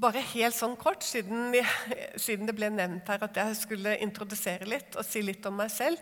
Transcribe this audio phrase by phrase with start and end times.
[0.00, 1.52] Bare helt sånn kort, siden,
[2.24, 5.72] siden, det ble nevnt her at jeg skulle introdusere litt og si litt om meg
[5.74, 6.00] selv.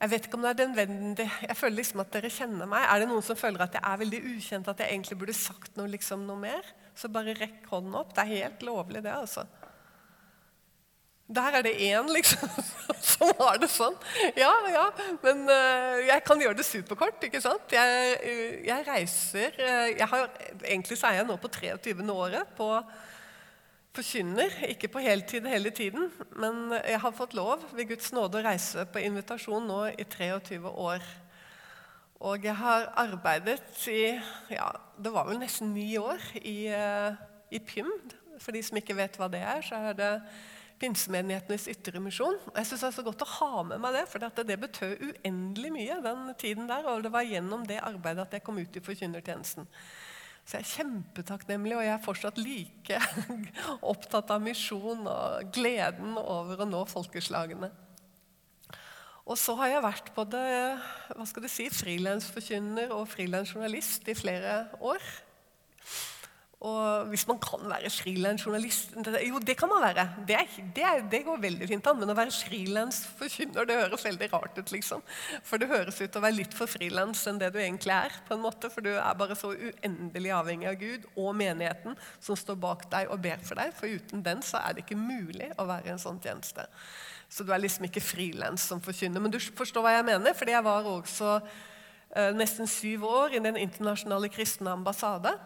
[0.00, 1.26] Jeg vet ikke om det er nødvendig.
[1.44, 2.86] Jeg føler liksom at dere kjenner meg.
[2.88, 5.76] Er det noen som føler at jeg er veldig ukjent, at jeg egentlig burde sagt
[5.78, 6.72] noe, liksom, noe mer?
[6.98, 8.10] Så bare rekk hånden opp.
[8.16, 9.46] Det er helt lovlig, det, altså.
[11.34, 12.48] Der er det én, liksom.
[13.14, 13.96] som har det sånn.
[14.36, 14.84] Ja, ja.
[15.22, 17.22] Men uh, jeg kan gjøre det superkort.
[17.24, 17.72] ikke sant?
[17.72, 20.28] Jeg, uh, jeg reiser uh, jeg har,
[20.64, 21.96] Egentlig så er jeg nå på 23.
[22.12, 22.68] året på
[23.94, 24.54] forkynner.
[24.70, 28.86] Ikke på heltid hele tiden, men jeg har fått lov ved Guds nåde å reise
[28.90, 31.04] på invitasjon nå i 23 år.
[32.24, 34.14] Og jeg har arbeidet i
[34.52, 36.70] ja, det var vel nesten ni år i,
[37.50, 37.90] i PYM.
[38.40, 40.12] For de som ikke vet hva det er, så er det
[40.80, 42.34] Pinsemenighetenes ytremisjon.
[42.56, 45.70] Jeg synes det er så godt å ha med meg det, for det betød uendelig
[45.72, 46.88] mye den tiden der.
[46.90, 49.68] Og det var gjennom det arbeidet at jeg kom ut i forkynnertjenesten.
[50.44, 52.98] Så jeg er kjempetakknemlig, og jeg er fortsatt like
[53.94, 57.70] opptatt av misjon og gleden over å nå folkeslagene.
[59.24, 60.40] Og så har jeg vært både
[61.16, 65.00] hva skal du si, frilansforkynner og frilansjournalist i flere år.
[66.64, 68.94] Og hvis man kan være frilansjournalist
[69.26, 70.04] Jo, det kan man være.
[70.28, 71.98] Det, er, det, er, det, går veldig fint an.
[72.00, 74.72] Men å være frilansforkynner det høres veldig rart ut.
[74.72, 75.02] liksom.
[75.44, 78.16] For det høres ut til å være litt for frilans enn det du egentlig er.
[78.24, 82.38] på en måte, For du er bare så uendelig avhengig av Gud og menigheten som
[82.38, 83.76] står bak deg og ber for deg.
[83.76, 86.64] For uten den så er det ikke mulig å være en sånn tjeneste.
[87.28, 89.20] Så du er liksom ikke frilans som forkynner.
[89.20, 90.32] Men du forstår hva jeg mener?
[90.38, 95.36] Fordi jeg var også eh, nesten syv år i Den internasjonale kristne ambassade.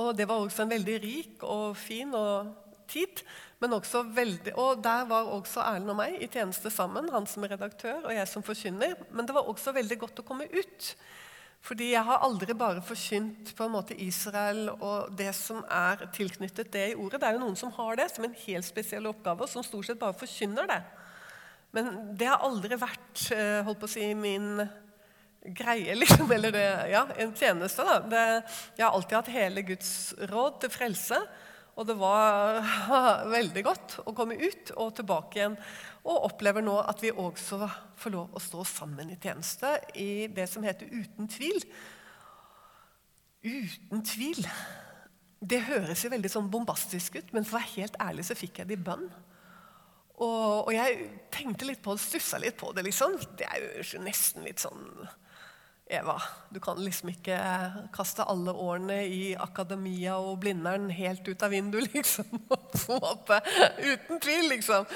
[0.00, 2.52] Og det var også en veldig rik og fin og
[2.90, 3.22] tid.
[3.62, 7.08] Men også veldig, og der var også Erlend og meg i tjeneste sammen.
[7.14, 8.96] Han som er redaktør og jeg som forkynner.
[9.14, 10.90] Men det var også veldig godt å komme ut.
[11.64, 16.68] Fordi jeg har aldri bare forkynt på en måte Israel og det som er tilknyttet
[16.74, 17.22] det i ordet.
[17.22, 19.88] Det er jo noen som har det som en helt spesiell oppgave, og som stort
[19.88, 20.82] sett bare forkynner det.
[21.74, 21.88] Men
[22.20, 24.60] det har aldri vært eh, holdt på å si, min
[25.44, 27.84] greie, liksom, eller det, ja, en tjeneste.
[27.84, 27.98] da.
[28.00, 28.22] Det,
[28.76, 31.18] jeg har alltid hatt hele Guds råd til frelse.
[31.74, 32.60] Og det var
[33.38, 35.58] veldig godt å komme ut og tilbake igjen.
[36.04, 37.60] Og opplever nå at vi også
[38.00, 41.60] får lov å stå sammen i tjeneste i det som heter Uten tvil.
[43.44, 44.46] Uten tvil.
[45.44, 48.62] Det høres jo veldig sånn bombastisk ut, men for å være helt ærlig så fikk
[48.62, 49.04] jeg det i bønn.
[50.14, 53.18] Og, og, jeg tenkte litt på det, stussa litt på det, liksom.
[53.36, 54.86] Det er jo nesten litt sånn
[55.84, 56.16] Eva,
[56.48, 57.36] du kan liksom ikke
[57.92, 62.30] kaste alle årene i akademia og Blindern helt ut av vinduet, liksom.
[62.48, 62.56] På
[62.94, 63.40] en måte.
[63.84, 64.86] Uten tvil, liksom.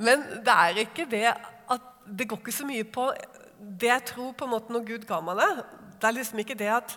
[0.00, 3.10] Men det er ikke det at Det går ikke så mye på
[3.58, 5.64] det jeg tror på en måte når Gud ga meg det.
[6.00, 6.94] Det er liksom ikke det at,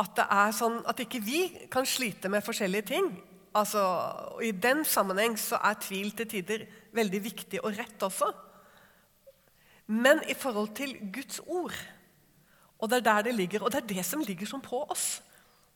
[0.00, 3.10] at det er sånn at ikke vi kan slite med forskjellige ting.
[3.52, 3.82] Altså,
[4.40, 6.64] I den sammenheng så er tvil til tider
[6.96, 8.30] veldig viktig og rett også.
[9.90, 11.76] Men i forhold til Guds ord
[12.80, 15.20] og det er der det ligger, og det er det som ligger som på oss.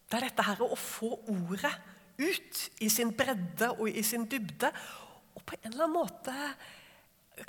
[0.08, 1.72] Det er dette her å få ordet
[2.18, 4.70] ut i sin bredde og i sin dybde.
[5.34, 6.38] Og på en eller annen måte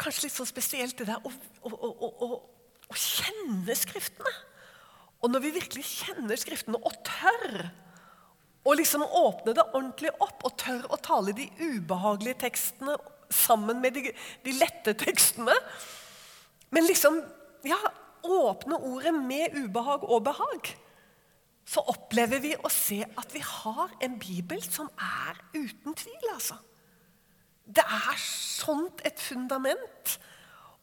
[0.02, 1.30] Kanskje litt sånn spesielt det der å,
[1.70, 2.30] å, å,
[2.90, 4.32] å kjenne Skriftene.
[5.22, 7.68] Og når vi virkelig kjenner Skriftene og tør
[8.66, 12.96] å liksom åpne det ordentlig opp og tør å tale de ubehagelige tekstene
[13.30, 14.10] sammen med de,
[14.46, 15.54] de lette tekstene
[16.74, 17.20] Men liksom
[17.66, 17.78] ja,
[18.26, 20.72] åpne ordet med ubehag og behag,
[21.66, 26.30] så opplever vi å se at vi har en bibel som er uten tvil.
[26.34, 26.60] altså.
[27.66, 30.18] Det er sånt et fundament,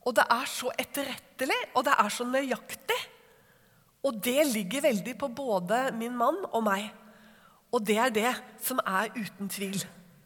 [0.03, 2.99] og det er så etterrettelig, og det er så nøyaktig.
[4.03, 6.89] Og det ligger veldig på både min mann og meg.
[7.71, 9.79] Og det er det som er uten tvil.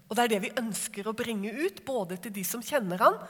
[0.08, 3.20] Og det er det vi ønsker å bringe ut, både til de som kjenner han,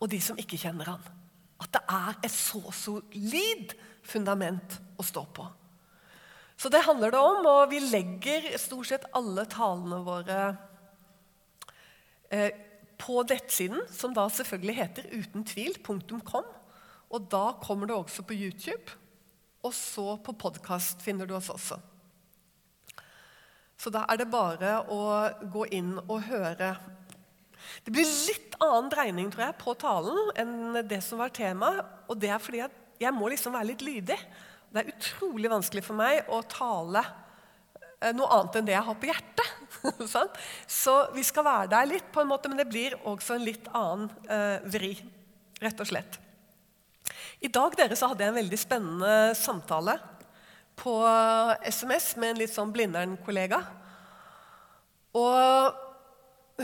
[0.00, 1.19] og de som ikke kjenner han
[1.60, 3.74] at det er et så solid
[4.06, 5.46] fundament å stå på.
[6.60, 10.40] Så det handler det om, og vi legger stort sett alle talene våre
[12.28, 12.50] eh,
[13.00, 16.50] på nettsiden, som da selvfølgelig heter utentvil.com.
[17.10, 18.92] Og da kommer det også på YouTube,
[19.64, 21.80] og så på podkast finner du oss også.
[23.80, 25.00] Så da er det bare å
[25.52, 26.74] gå inn og høre
[27.84, 31.82] det blir litt annen dreining tror jeg, på talen enn det som var temaet.
[32.10, 32.62] Og det er fordi
[33.00, 34.18] jeg må liksom være litt lydig.
[34.70, 37.02] Det er utrolig vanskelig for meg å tale
[38.00, 39.54] eh, noe annet enn det jeg har på hjertet.
[40.80, 43.70] Så vi skal være der litt, på en måte, men det blir også en litt
[43.72, 44.92] annen uh, vri.
[45.60, 46.20] Rett og slett.
[47.40, 49.96] I dag dere, så hadde jeg en veldig spennende samtale
[50.80, 50.92] på
[51.64, 53.60] SMS med en litt sånn Blindern-kollega.
[55.16, 55.80] Og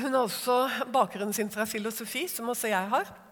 [0.00, 0.56] hun har også
[0.92, 3.25] bakgrunnen sin fra filosofi, som også jeg har.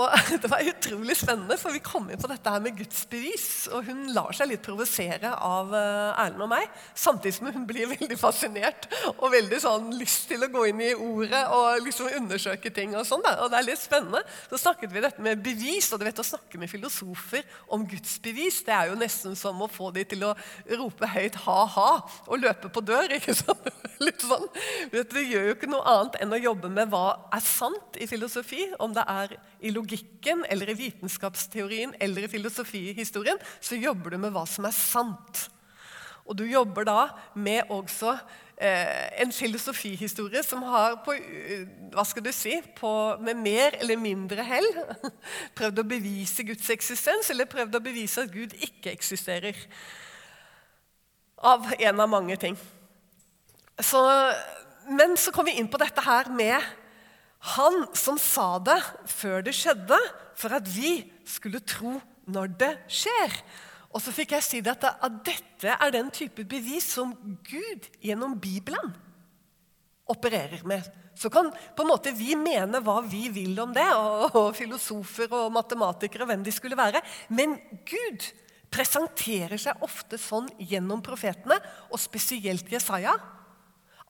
[0.00, 0.08] Og
[0.42, 3.68] Det var utrolig spennende, for vi kom inn på dette her med gudsbevis.
[3.74, 7.90] Og hun lar seg litt provosere av eh, Erlend og meg, samtidig som hun blir
[7.94, 12.72] veldig fascinert og veldig sånn lyst til å gå inn i ordet og liksom undersøke
[12.74, 12.94] ting.
[12.96, 14.22] Og sånn Og det er litt spennende.
[14.48, 17.44] Så snakket vi dette med bevis, og du vet å snakke med filosofer
[17.74, 20.34] om gudsbevis, det er jo nesten som å få de til å
[20.80, 21.90] rope høyt ha-ha
[22.26, 23.12] og løpe på dør.
[23.18, 23.68] ikke sant?
[24.00, 24.48] Litt sånn.
[24.88, 27.04] Du, Vet, vi gjør jo ikke noe annet enn å jobbe med hva
[27.34, 32.28] er sant i filosofi, om det er i logikk logikken eller i vitenskapsteorien eller i
[32.28, 35.48] filosofihistorien, så jobber du med hva som er sant.
[36.26, 38.12] Og du jobber da med også
[38.56, 43.98] eh, en filosofihistorie som har på, eh, hva skal du si, på, med mer eller
[43.98, 44.68] mindre hell
[45.58, 49.56] prøvd å bevise Guds eksistens, eller prøvd å bevise at Gud ikke eksisterer.
[51.40, 52.56] Av en av mange ting.
[53.80, 53.98] Så,
[54.92, 56.60] men så kom vi inn på dette her med
[57.40, 58.78] han som sa det
[59.08, 59.96] før det skjedde,
[60.36, 61.96] for at vi skulle tro
[62.30, 63.36] når det skjer.
[63.90, 67.14] Og så fikk jeg si at, at dette er den type bevis som
[67.48, 68.92] Gud gjennom Bibelen
[70.10, 70.84] opererer med.
[71.14, 75.32] Så kan på en måte vi mene hva vi vil om det, og, og filosofer
[75.36, 77.02] og matematikere, og hvem de skulle være.
[77.34, 77.56] Men
[77.88, 78.30] Gud
[78.70, 81.58] presenterer seg ofte sånn gjennom profetene,
[81.90, 83.16] og spesielt Jesaja,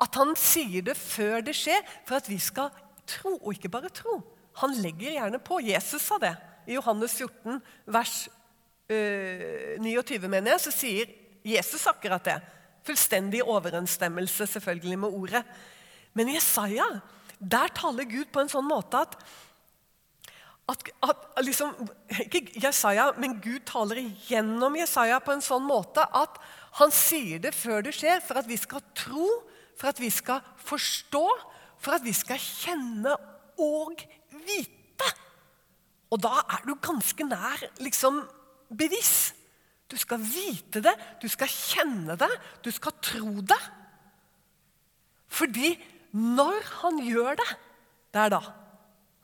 [0.01, 2.71] at han sier det før det skjer, for at vi skal
[3.11, 4.21] tro, og ikke bare tro.
[4.63, 5.61] Han legger gjerne på.
[5.65, 6.35] Jesus sa det.
[6.69, 7.61] I Johannes 14,
[7.91, 8.17] vers
[8.91, 11.15] øh, 29, mener jeg, så sier
[11.47, 12.39] Jesus akkurat det.
[12.87, 15.45] Fullstendig overensstemmelse selvfølgelig med ordet.
[16.15, 16.89] Men Jesaja
[17.41, 19.15] der taler Gud på en sånn måte at,
[20.69, 21.73] at, at liksom,
[22.27, 26.37] Ikke Jesaja, men Gud taler gjennom Jesaja på en sånn måte at
[26.79, 29.27] han sier det før det skjer, for at vi skal tro,
[29.75, 31.25] for at vi skal forstå,
[31.81, 33.15] for at vi skal kjenne
[33.61, 34.05] og
[34.47, 35.11] vite.
[36.11, 38.23] Og da er du ganske nær liksom
[38.77, 39.33] bevis.
[39.91, 42.31] Du skal vite det, du skal kjenne det,
[42.63, 43.61] du skal tro det.
[45.31, 45.75] Fordi
[46.13, 47.51] når han gjør det,
[48.15, 48.41] det er da.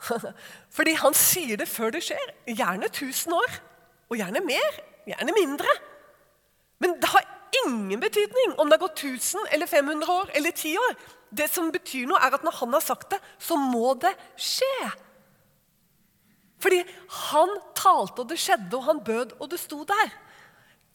[0.76, 2.34] Fordi han sier det før det skjer.
[2.46, 3.56] Gjerne 1000 år.
[4.10, 4.80] Og gjerne mer.
[5.06, 5.72] Gjerne mindre.
[6.82, 7.26] Men det har
[7.64, 10.98] ingen betydning om det har gått 1000 eller 500 år eller 10 år.
[11.30, 14.90] Det som betyr noe, er at når han har sagt det, så må det skje.
[16.62, 16.80] Fordi
[17.30, 20.14] han talte, og det skjedde, og han bød, og det sto der.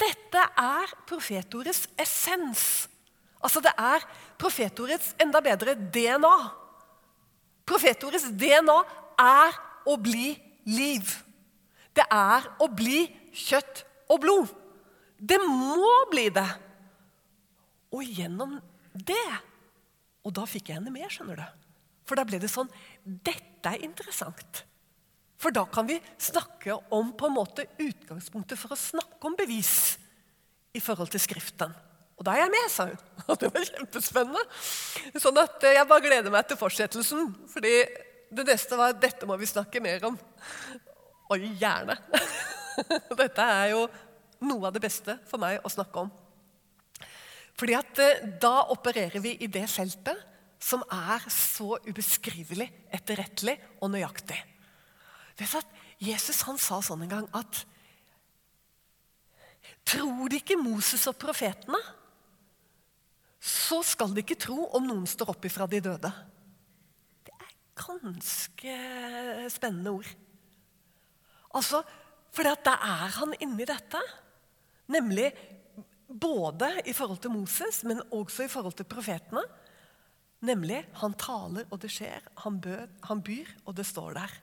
[0.02, 2.88] Dette er profetordets essens.
[3.42, 4.06] Altså det er
[4.42, 6.34] profetordets enda bedre DNA.
[7.66, 8.80] Profetordets DNA
[9.22, 10.34] er å bli
[10.70, 11.14] liv.
[11.94, 14.52] Det er å bli kjøtt og blod.
[15.18, 16.48] Det må bli det.
[17.94, 18.58] Og gjennom
[18.94, 19.28] det
[20.26, 21.68] Og da fikk jeg henne med, skjønner du.
[22.08, 22.70] For da ble det sånn
[23.04, 24.64] Dette er interessant.
[25.42, 29.96] For da kan vi snakke om på en måte utgangspunktet for å snakke om bevis
[30.78, 31.74] i forhold til Skriften.
[32.22, 33.00] Og da er jeg med, sa hun.
[33.34, 34.44] Og det var kjempespennende.
[35.24, 37.32] Sånn at jeg bare gleder meg til fortsettelsen.
[37.50, 37.74] fordi
[38.32, 40.20] det neste var dette må vi snakke mer om.
[41.34, 41.98] Og gjerne.
[43.22, 43.88] Dette er jo
[44.46, 46.12] noe av det beste for meg å snakke om.
[47.62, 50.28] Fordi at eh, Da opererer vi i det feltet
[50.62, 54.38] som er så ubeskrivelig etterrettelig og nøyaktig.
[55.40, 57.64] Vet at Jesus han sa sånn en gang at
[59.86, 61.80] Tror de ikke Moses og profetene,
[63.42, 66.12] så skal de ikke tro om noen står opp ifra de døde.
[67.26, 68.76] Det er ganske
[69.54, 70.12] spennende ord.
[71.58, 71.82] Altså,
[72.32, 74.00] For det er han inni dette.
[74.94, 75.32] Nemlig
[76.20, 79.44] både i forhold til Moses, men også i forhold til profetene.
[80.42, 82.26] Nemlig han taler, og det skjer.
[82.46, 84.34] Han, bød, han byr, og det står der.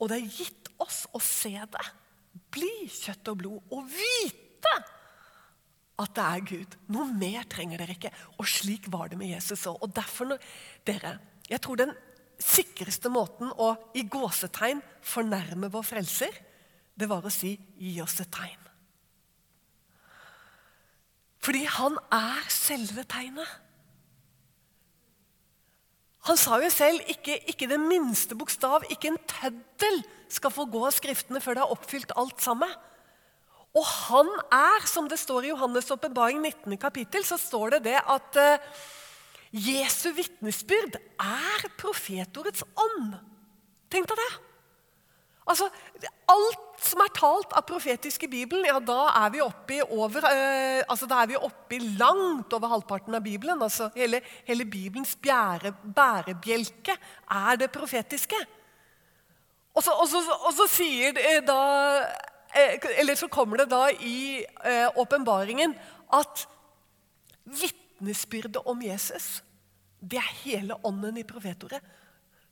[0.00, 1.86] Og det er gitt oss å se det.
[2.54, 4.72] Bli kjøtt og blod og vite
[6.02, 6.74] at det er Gud.
[6.90, 8.10] Noe mer trenger dere ikke.
[8.40, 9.78] Og slik var det med Jesus òg.
[9.84, 10.48] Og derfor, når,
[10.88, 11.94] dere, jeg tror den
[12.42, 16.34] sikreste måten å i gåsetegn fornærme vår frelser,
[16.94, 18.63] det var å si 'gi oss et tegn'.
[21.44, 23.48] Fordi han er selve tegnet.
[26.24, 30.00] Han sa jo selv ikke, ikke det minste bokstav, ikke en tøddel
[30.32, 32.72] skal få gå av Skriftene før det har oppfylt alt sammen.
[33.74, 36.78] Og han er, som det står i Johannes' åpenbaring 19.
[36.80, 38.82] kapittel, så står det det at uh,
[39.52, 43.18] Jesu vitnesbyrd er profetordets ånd.
[43.92, 44.30] Tenk deg det.
[45.44, 45.68] Altså,
[46.32, 51.06] Alt som er talt av profetiske Bibelen, ja, da er vi oppe i eh, altså,
[51.06, 53.62] i langt over halvparten av Bibelen.
[53.62, 56.96] Altså, hele, hele Bibelens bjære, bærebjelke
[57.30, 58.40] er det profetiske.
[59.74, 61.60] Og så, og så, og så sier det da
[62.54, 66.46] eh, Eller så kommer det da i eh, åpenbaringen eh, at
[67.44, 69.42] vitnesbyrdet om Jesus,
[70.00, 71.80] det er hele ånden i profetordet.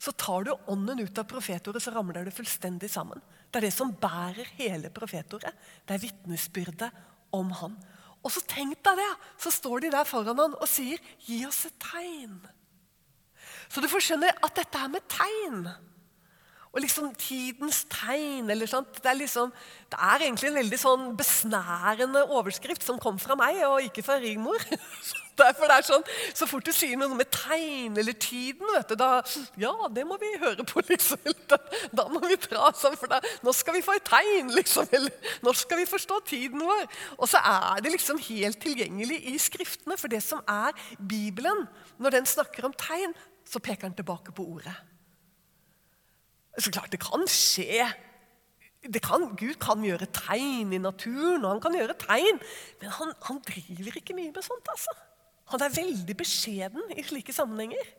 [0.02, 3.20] Så tar du ånden ut av profetordet, så ramler det fullstendig sammen.
[3.50, 5.52] Det er det som bærer hele profetordet.
[5.86, 6.88] Det er vitnesbyrdet
[7.38, 7.76] om han.
[8.22, 11.66] Og så tenk deg det, så står de der foran han og sier, 'Gi oss
[11.66, 12.42] et tegn'.
[13.68, 15.70] Så du får skjønne at dette er med tegn
[16.72, 18.50] og liksom tidens tegn.
[18.50, 18.96] eller sånt.
[19.02, 19.52] Det er, liksom,
[19.92, 24.16] det er egentlig en veldig sånn besnærende overskrift som kom fra meg, og ikke fra
[24.22, 24.62] Rigmor.
[25.42, 26.02] Derfor det er sånn,
[26.36, 29.22] Så fort du sier noe med tegn eller tiden, vet du, da
[29.60, 31.20] Ja, det må vi høre på, liksom.
[31.48, 31.58] Da,
[31.92, 34.88] da må vi dra sånn, for da, nå skal vi få et tegn, liksom.
[34.92, 36.86] Eller nå skal vi forstå tiden vår.
[37.18, 39.98] Og så er det liksom helt tilgjengelig i Skriftene.
[40.00, 41.66] For det som er Bibelen,
[42.00, 43.12] når den snakker om tegn,
[43.48, 44.91] så peker den tilbake på ordet.
[46.58, 47.86] Så klart, det kan skje.
[48.82, 52.40] Det kan, Gud kan gjøre tegn i naturen, og han kan gjøre tegn.
[52.82, 54.68] Men han, han driver ikke mye med sånt.
[54.68, 54.92] altså.
[55.52, 57.92] Han er veldig beskjeden i slike sammenhenger.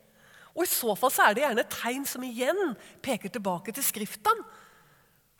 [0.54, 4.46] Og I så fall så er det gjerne tegn som igjen peker tilbake til Skriftene.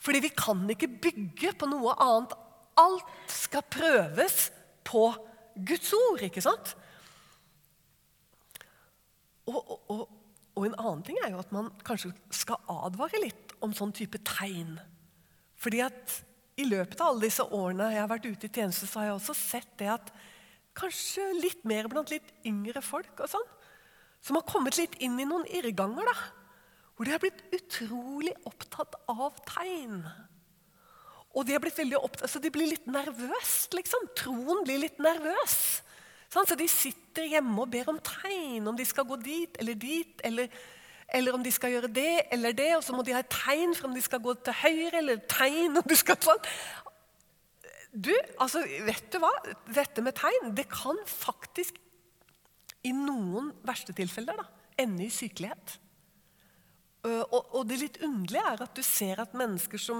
[0.04, 2.34] Fordi vi kan ikke bygge på noe annet.
[2.76, 4.48] Alt skal prøves
[4.84, 5.06] på
[5.54, 6.74] Guds ord, ikke sant?
[9.46, 10.02] Og, og, og
[10.54, 14.20] og en annen ting er jo at man kanskje skal advare litt om sånn type
[14.26, 14.76] tegn.
[15.58, 16.20] Fordi at
[16.60, 19.16] i løpet av alle disse årene jeg har vært ute i tjeneste, så har jeg
[19.18, 20.12] også sett det at
[20.78, 23.48] kanskje litt mer blant litt yngre folk og sånn,
[24.24, 26.06] som har kommet litt inn i noen irrganger.
[26.06, 26.14] da,
[26.94, 30.04] Hvor de har blitt utrolig opptatt av tegn.
[31.34, 34.06] Og de har blitt veldig opptatt, så de blir litt nervøst, liksom.
[34.14, 35.82] Troen blir litt nervøs.
[36.34, 39.76] Sånn, så de sitter hjemme og ber om tegn, om de skal gå dit eller
[39.78, 40.24] dit.
[40.26, 40.48] Eller,
[41.14, 42.72] eller, om de skal gjøre det eller det.
[42.78, 45.22] Og så må de ha et tegn for om de skal gå til høyre, eller
[45.30, 46.50] tegn om de skal sånn.
[47.94, 48.10] Du,
[48.42, 49.30] altså, vet du hva?
[49.70, 51.78] Dette med tegn det kan faktisk
[52.84, 54.48] i noen verste tilfeller da,
[54.82, 55.78] ende i sykelighet.
[57.04, 59.98] Og, og, det litt underlige er at du ser at mennesker som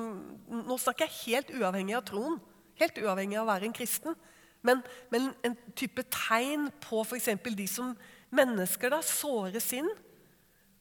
[0.48, 2.38] Nå snakker jeg helt uavhengig av troen.
[2.80, 4.16] Helt uavhengig av å være en kristen.
[4.64, 4.80] Men,
[5.12, 7.30] men en type tegn på f.eks.
[7.44, 7.92] de som
[8.34, 9.88] mennesker da, såre sinn,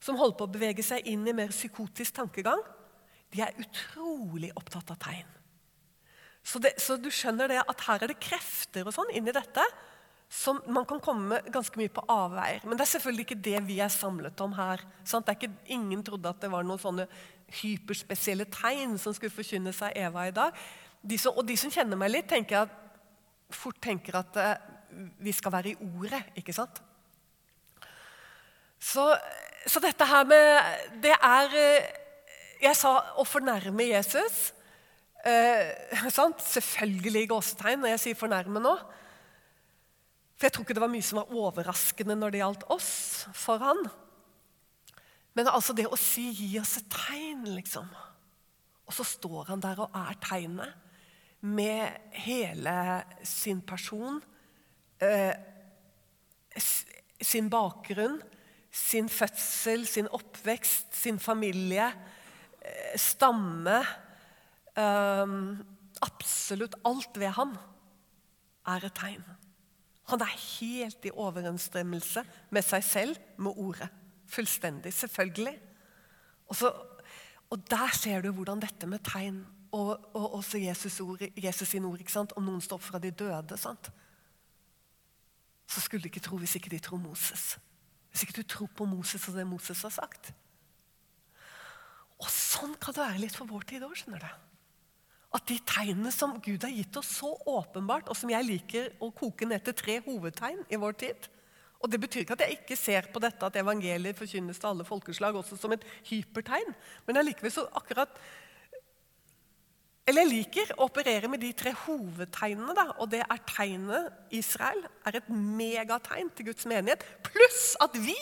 [0.03, 2.59] som holder på å bevege seg inn i mer psykotisk tankegang,
[3.33, 5.29] de er utrolig opptatt av tegn.
[6.43, 9.63] Så, det, så, du skjønner det at her er det krefter og sånn inni dette
[10.33, 12.63] som man kan komme ganske mye på avveier.
[12.65, 14.81] Men det er selvfølgelig ikke det vi er samlet om her.
[15.05, 17.05] Er ikke, ingen trodde at det var noen sånne
[17.61, 20.57] hyperspesielle tegn som skulle forkynne seg Eva i dag.
[21.03, 22.82] De som, og de som kjenner meg litt, tenker at
[23.51, 24.55] fort tenker at eh,
[25.23, 26.81] vi skal være i ordet, ikke sant?
[28.83, 29.05] Så,
[29.65, 31.91] så dette her med Det er eh,
[32.63, 34.51] Jeg sa å fornærme Jesus.
[35.25, 35.99] Eh,
[36.55, 38.75] Selvfølgelig gåsetegn når jeg sier 'fornærme' nå.
[40.37, 43.61] For jeg tror ikke det var mye som var overraskende når det gjaldt oss, for
[43.63, 43.83] han.
[45.33, 47.87] Men altså det å si 'gi oss et tegn', liksom.
[48.83, 50.82] Og så står han der og er tegnet
[51.43, 54.21] med hele sin person,
[55.01, 55.33] eh,
[57.21, 58.21] sin bakgrunn,
[58.71, 61.91] sin fødsel, sin oppvekst, sin familie,
[62.61, 63.83] eh, stamme
[64.75, 65.27] eh,
[66.03, 67.53] Absolutt alt ved ham
[68.67, 69.23] er et tegn.
[70.11, 73.87] Han er helt i overensstemmelse med seg selv, med ordet.
[74.27, 74.91] Fullstendig.
[74.93, 75.53] Selvfølgelig.
[76.49, 76.73] Og, så,
[77.49, 81.85] og der ser du hvordan dette med tegn og, og også Jesus, ord, Jesus sin
[81.85, 81.99] ord.
[81.99, 82.33] ikke sant?
[82.37, 83.57] Om noen står opp fra de døde.
[83.57, 83.89] sant?
[85.67, 87.57] Så skulle de ikke tro hvis ikke de tror Moses.
[88.11, 90.33] Hvis ikke du tror på Moses og det Moses har sagt.
[92.21, 93.97] Og sånn kan det være litt for vår tid òg.
[95.33, 99.09] At de tegnene som Gud har gitt oss så åpenbart, og som jeg liker å
[99.09, 101.31] koke ned til tre hovedtegn i vår tid
[101.83, 104.85] og Det betyr ikke at jeg ikke ser på dette at evangeliet forkynnes til alle
[104.87, 106.71] folkeslag også som et hypertegn.
[107.07, 108.13] Men allikevel så akkurat
[110.03, 112.75] eller jeg liker å operere med de tre hovedtegnene.
[112.75, 117.05] Da, og det er tegnet Israel er et megategn til Guds menighet.
[117.23, 118.17] Pluss at vi,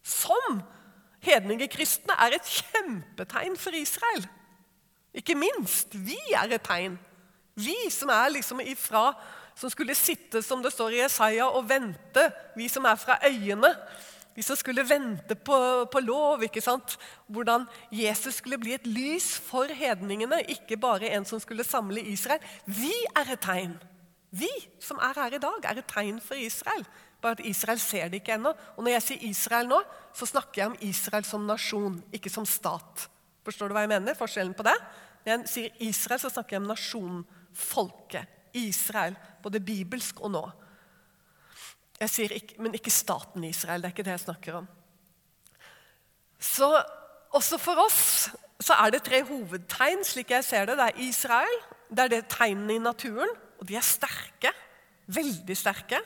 [0.00, 0.62] som
[1.26, 4.24] hedningekristne, er et kjempetegn for Israel.
[5.16, 5.92] Ikke minst.
[5.92, 6.96] Vi er et tegn.
[7.56, 9.10] Vi som er liksom ifra
[9.56, 12.26] Som skulle sitte, som det står i Jesaja, og vente.
[12.52, 13.70] Vi som er fra øyene.
[14.36, 16.44] Vi som skulle vente på, på, lov.
[16.44, 16.98] ikke sant?
[17.32, 22.44] Hvordan Jesus skulle bli et lys for hedningene, ikke bare en som skulle samle Israel.
[22.66, 23.74] Vi er et tegn.
[24.36, 24.50] Vi
[24.82, 26.84] som er her i dag, er et tegn for Israel.
[27.22, 28.52] Bare at Israel ser det ikke ennå.
[28.76, 29.80] Og når jeg sier Israel nå,
[30.12, 33.08] så snakker jeg om Israel som nasjon, ikke som stat.
[33.46, 34.18] Forstår du hva jeg mener?
[34.18, 34.76] Forskjellen på det?
[35.24, 37.24] Når jeg sier Israel, så snakker jeg om nasjonen,
[37.56, 38.32] folket.
[38.56, 39.16] Israel.
[39.42, 40.44] Både bibelsk og nå.
[42.00, 43.82] Jeg sier ikke, Men ikke staten Israel.
[43.82, 44.66] Det er ikke det jeg snakker om.
[46.38, 46.68] Så
[47.32, 48.28] også for oss
[48.60, 50.78] så er det tre hovedtegn, slik jeg ser det.
[50.78, 51.58] Det er Israel,
[51.90, 54.52] det er det tegnene i naturen, og de er sterke.
[55.06, 56.00] Veldig sterke.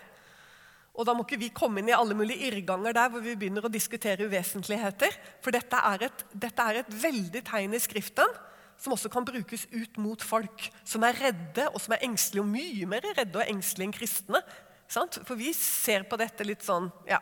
[0.94, 3.64] Og Da må ikke vi komme inn i alle mulige irrganger der hvor vi begynner
[3.64, 5.14] å diskutere uvesentligheter.
[5.40, 8.34] For dette er et, dette er et veldig tegn i Skriften
[8.80, 12.50] som også kan brukes ut mot folk som er redde og som er engstelige, og
[12.50, 14.42] mye mer redde og engstelige enn kristne.
[14.90, 15.20] Sant?
[15.26, 17.20] For vi ser på dette litt sånn ja.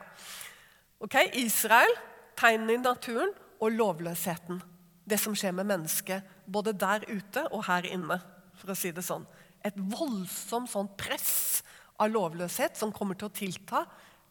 [1.04, 1.92] Ok, Israel,
[2.38, 4.60] tegnene i naturen og lovløsheten.
[5.08, 8.20] Det som skjer med mennesket, både der ute og her inne.
[8.58, 9.22] for å si det sånn.
[9.62, 11.62] Et voldsomt sånn press
[12.02, 13.84] av lovløshet som kommer til å tilta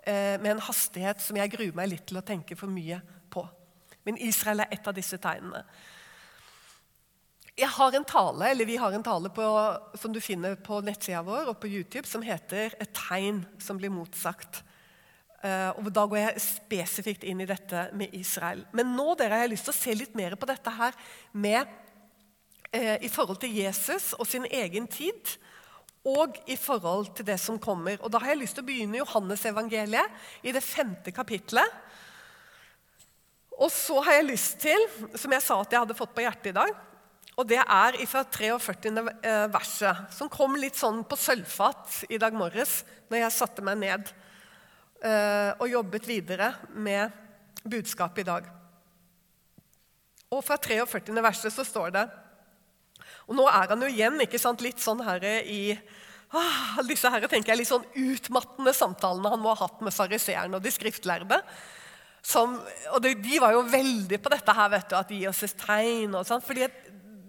[0.04, 3.00] eh, med en hastighet som jeg gruer meg litt til å tenke for mye
[3.32, 3.46] på.
[4.04, 5.64] Men Israel er et av disse tegnene.
[7.58, 9.44] Jeg har en tale, eller Vi har en tale på,
[9.98, 13.90] som du finner på nettsida vår og på YouTube som heter 'Et tegn som blir
[13.90, 14.62] motsagt'.
[15.44, 18.66] Uh, og Da går jeg spesifikt inn i dette med Israel.
[18.74, 20.94] Men nå dere, har jeg lyst til å se litt mer på dette her
[21.34, 21.68] med,
[22.76, 25.38] uh, i forhold til Jesus og sin egen tid.
[26.06, 27.98] Og i forhold til det som kommer.
[28.02, 30.10] Og Da har jeg lyst til å begynne Johannes-evangeliet,
[30.44, 31.70] i det femte kapitlet.
[33.58, 34.78] Og så har jeg lyst til,
[35.16, 36.76] som jeg sa at jeg hadde fått på hjertet i dag
[37.38, 38.92] og det er fra 43.
[39.22, 43.78] Eh, verset, som kom litt sånn på sølvfat i dag morges når jeg satte meg
[43.84, 44.10] ned
[45.06, 47.14] eh, og jobbet videre med
[47.62, 48.48] budskapet i dag.
[50.34, 51.14] Og fra 43.
[51.24, 52.04] verset så står det
[53.30, 55.78] Og nå er han jo igjen ikke sant, litt sånn her i
[56.34, 60.58] ah, disse her, tenker jeg, litt sånn utmattende samtalene han må ha hatt med sariseerne
[60.58, 61.38] og de skriftlærde.
[62.26, 62.58] Som,
[62.92, 65.56] og de, de, var jo veldig på dette her, vet du, at gi oss et
[65.62, 66.18] tegn.
[66.18, 66.66] og sånt, fordi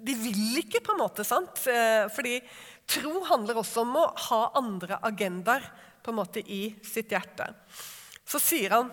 [0.05, 1.25] de vil ikke, på en måte.
[1.27, 1.61] sant?
[1.67, 2.39] Eh, fordi
[2.89, 5.67] tro handler også om å ha andre agendaer
[6.03, 7.51] på en måte i sitt hjerte.
[8.29, 8.91] Så sier han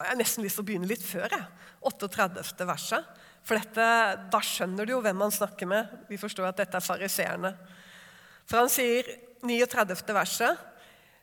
[0.00, 1.28] Jeg har nesten lyst til å begynne litt før.
[1.28, 1.44] jeg.
[1.84, 2.64] 38.
[2.64, 3.04] verset.
[3.44, 5.90] For dette, Da skjønner du jo hvem han snakker med.
[6.08, 7.52] Vi forstår at dette er fariseerne.
[8.46, 9.04] For han sier
[9.44, 10.14] 39.
[10.16, 10.58] verset.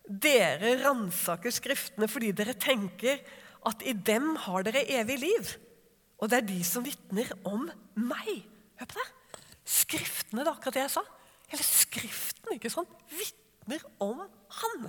[0.08, 3.20] Dere ransaker Skriftene fordi dere tenker
[3.67, 5.53] at i dem har dere evig liv.
[6.17, 7.67] Og det er de som vitner om
[7.99, 8.45] meg.
[8.80, 9.08] Hør på det.
[9.67, 11.03] Skriftene, det er akkurat det jeg sa.
[11.51, 14.23] Hele Skriften ikke sånn, vitner om
[14.62, 14.88] Han.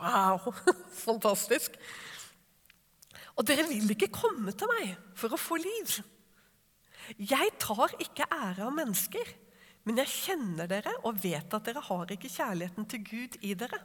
[0.00, 0.54] Wow,
[1.06, 1.76] fantastisk.
[3.36, 5.98] Og dere vil ikke komme til meg for å få liv.
[7.18, 9.32] Jeg tar ikke ære av mennesker,
[9.88, 13.80] men jeg kjenner dere og vet at dere har ikke kjærligheten til Gud i dere.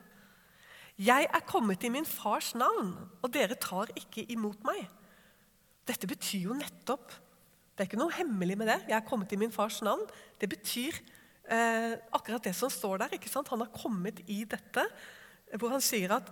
[0.98, 4.88] 'Jeg er kommet i min fars navn, og dere tar ikke imot meg.'
[5.88, 7.12] Dette betyr jo nettopp
[7.76, 8.80] Det er ikke noe hemmelig med det.
[8.88, 10.08] 'Jeg er kommet i min fars navn.'
[10.40, 10.96] Det betyr
[11.52, 13.14] eh, akkurat det som står der.
[13.14, 13.48] ikke sant?
[13.50, 14.86] Han har kommet i dette,
[15.60, 16.32] hvor han sier at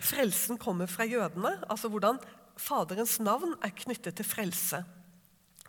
[0.00, 1.62] frelsen kommer fra jødene.
[1.68, 2.18] Altså hvordan
[2.56, 4.84] Faderens navn er knyttet til frelse.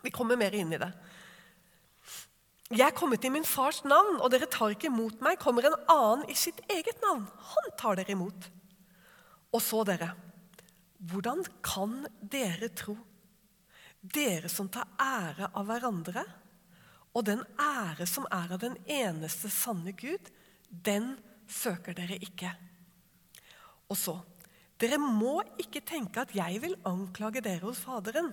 [0.02, 0.90] Vi kommer mer inn i det.
[2.74, 5.76] 'Jeg er kommet i min fars navn, og dere tar ikke imot meg.' 'Kommer en
[5.88, 7.22] annen i sitt eget navn.
[7.22, 8.50] Han tar dere imot.'
[9.54, 10.10] Og så dere.
[10.98, 12.96] Hvordan kan dere tro?
[14.02, 16.24] Dere som tar ære av hverandre,
[17.14, 20.32] og den ære som er av den eneste sanne Gud,
[20.68, 21.14] den
[21.46, 22.50] søker dere ikke.
[23.88, 24.20] Og så
[24.74, 28.32] Dere må ikke tenke at jeg vil anklage dere hos Faderen.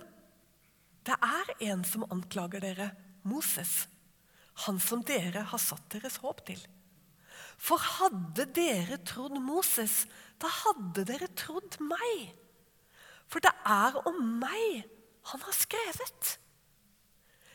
[1.06, 2.90] Det er en som anklager dere,
[3.22, 3.86] Moses
[4.66, 6.60] han som dere har satt deres håp til.
[7.62, 10.04] For hadde dere trodd Moses,
[10.42, 12.32] da hadde dere trodd meg.
[13.30, 14.82] For det er om meg
[15.30, 16.36] han har skrevet.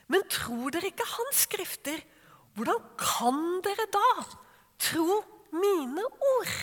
[0.07, 1.99] Men tror dere ikke hans skrifter,
[2.55, 4.09] hvordan kan dere da
[4.81, 5.19] tro
[5.53, 6.53] mine ord?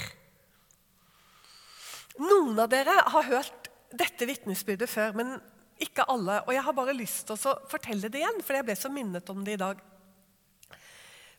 [2.25, 5.35] Noen av dere har hørt dette vitnesbyrdet før, men
[5.83, 6.41] ikke alle.
[6.47, 9.31] Og jeg har bare lyst til å fortelle det igjen, for jeg ble så minnet
[9.31, 9.83] om det i dag.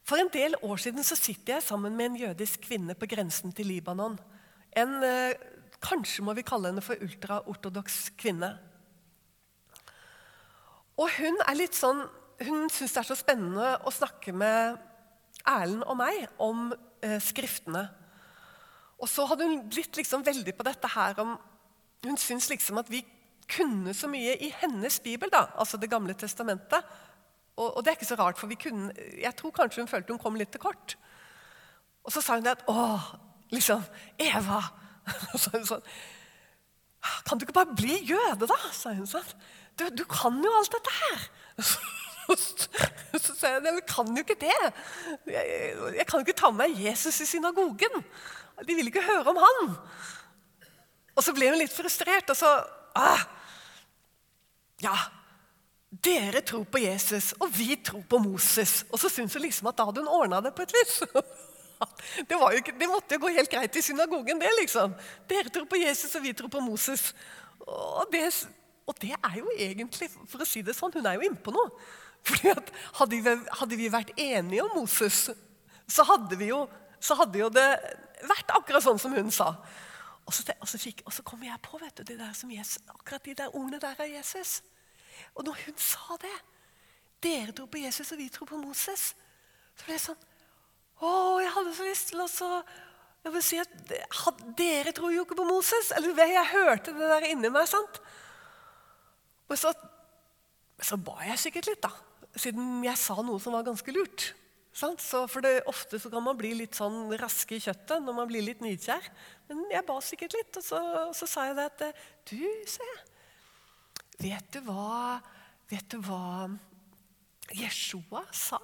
[0.05, 3.53] For en del år siden så sitter jeg sammen med en jødisk kvinne på grensen
[3.55, 4.19] til Libanon.
[4.77, 5.33] En, eh,
[5.85, 8.57] Kanskje må vi kalle henne for ultraortodoks kvinne.
[10.97, 11.99] Og hun er litt sånn,
[12.41, 14.79] hun syns det er så spennende å snakke med
[15.45, 16.71] Erlend og meg om
[17.03, 17.83] eh, Skriftene.
[18.97, 21.37] Og så hadde hun blitt liksom veldig på dette her om
[22.05, 22.99] Hun syns liksom at vi
[23.49, 26.85] kunne så mye i hennes bibel, da, altså Det gamle testamentet.
[27.55, 28.91] Og, og, det er ikke så rart, for vi kunne,
[29.21, 30.97] jeg tror kanskje hun følte hun kom litt til kort.
[32.05, 32.87] Og så sa hun at Å,
[33.55, 33.83] liksom
[34.21, 34.61] Eva!
[35.33, 35.85] Og så sa hun sånn
[37.27, 38.57] Kan du ikke bare bli jøde, da?
[38.73, 39.35] sa hun sånn.
[39.77, 41.27] Du, du kan jo alt dette her.
[42.25, 44.55] Så sa jeg jeg kan jo ikke det.
[45.29, 48.01] Jeg, jeg kan jo ikke ta med meg Jesus i synagogen.
[48.65, 49.75] De vil ikke høre om han.
[51.15, 52.49] Og så ble hun litt frustrert, og så
[52.97, 53.27] ah,
[54.83, 54.95] Ja,
[56.03, 58.83] dere tror på Jesus, og vi tror på Moses.
[58.91, 61.01] Og så syntes hun liksom at da hadde hun ordna det på et vis.
[62.15, 64.93] Det, ikke, det, måtte jo gå helt greit i synagogen, det, liksom.
[65.27, 67.09] Dere tror på Jesus, og vi tror på Moses.
[67.59, 68.21] Og det,
[68.87, 71.73] og det er jo egentlig, for å si det sånn, hun er jo innpå noe.
[72.25, 75.27] Fordi at hadde vi, hadde vi, vært enige om Moses,
[75.85, 76.63] så hadde, jo,
[77.03, 77.67] så hadde jo det
[78.23, 79.51] vært akkurat sånn som hun sa.
[80.25, 82.49] Og så, og så, fikk, og så kom jeg på vet du, det der som
[82.49, 84.61] Jesus, akkurat de der ordene der av Jesus.
[85.35, 86.35] Og når hun sa det
[87.25, 89.13] Dere tror på Jesus, og vi tror på Moses.
[89.73, 90.25] Så ble jeg sånn
[91.01, 91.09] Å,
[91.41, 92.27] jeg hadde så lyst til å
[93.25, 93.71] jeg vil si at
[94.53, 95.89] Dere tror jo ikke på Moses.
[95.97, 97.65] Eller jeg hørte det der inni meg.
[97.67, 97.97] sant?
[99.49, 99.71] Og så,
[100.77, 101.89] så ba jeg sikkert litt, da.
[102.37, 104.27] Siden jeg sa noe som var ganske lurt.
[104.75, 108.29] Så for det, Ofte så kan man bli litt sånn raske i kjøttet når man
[108.29, 109.09] blir litt nidkjær.
[109.49, 110.81] Men jeg ba sikkert litt, og så,
[111.15, 113.03] så sa jeg det at Du, sa jeg.
[114.21, 115.19] Vet du hva
[115.65, 116.45] Vet du hva
[117.57, 118.59] Jeshua sa?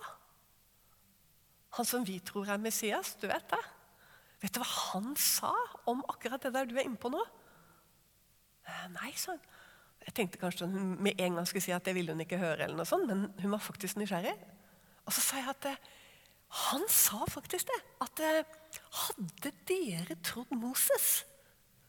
[1.78, 3.62] Han som vi tror er Messias, du vet det?
[4.44, 5.54] Vet du hva han sa
[5.90, 7.22] om akkurat det der du er inne på nå?
[8.68, 9.42] Eh, nei, sa hun.
[10.02, 12.66] Jeg tenkte kanskje hun med en gang skulle si at det ville hun ikke høre,
[12.66, 14.34] eller noe sånt, men hun var faktisk nysgjerrig.
[15.06, 15.70] Og så sa jeg at
[16.72, 17.82] han sa faktisk det.
[18.04, 18.42] At eh,
[19.06, 21.22] hadde dere trodd Moses,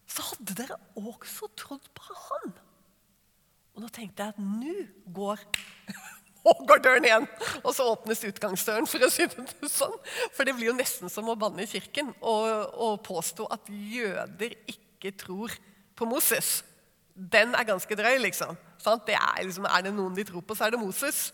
[0.09, 2.53] så hadde dere også trodd på han.
[3.73, 4.75] Og nå tenkte jeg at nå
[5.17, 5.41] går
[6.43, 7.27] Nå går døren igjen!
[7.63, 9.95] Og så åpnes utgangsdøren, for å si det sånn.
[10.35, 15.15] For det blir jo nesten som å banne i kirken og, påstå at jøder ikke
[15.23, 15.55] tror
[15.95, 16.65] på Moses.
[17.15, 18.59] Den er ganske drøy, liksom.
[19.07, 19.71] Det er, liksom.
[19.71, 21.29] Er det noen de tror på, så er det Moses.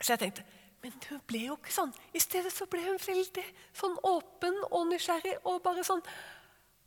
[0.00, 0.42] Så jeg tenkte
[0.86, 1.90] men hun ble jo ikke sånn.
[2.14, 3.42] I stedet så ble hun veldig
[3.74, 6.02] sånn åpen og nysgjerrig og bare sånn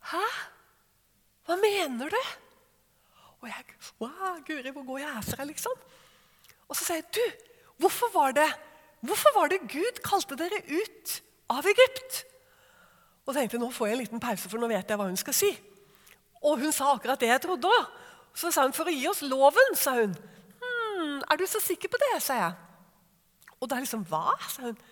[0.07, 0.21] Hæ?
[1.43, 2.21] Hva mener du?
[3.39, 5.85] Og jeg wow, Guri, hvor god jeg herfra, liksom?
[6.67, 7.45] Og så sier jeg, du,
[7.83, 8.49] hvorfor var det
[8.99, 11.11] Hvorfor var det Gud kalte dere ut
[11.55, 12.25] av Egypt?
[13.23, 15.35] Og tenkte nå får jeg en liten pause, for nå vet jeg hva hun skal
[15.37, 15.53] si.
[16.43, 17.85] Og hun sa akkurat det jeg trodde òg.
[18.35, 20.11] Så sa hun for å gi oss loven, sa hun.
[20.59, 22.57] Hm, er du så sikker på det, sa jeg.
[23.59, 24.35] Og da liksom Hva?
[24.51, 24.83] sa hun.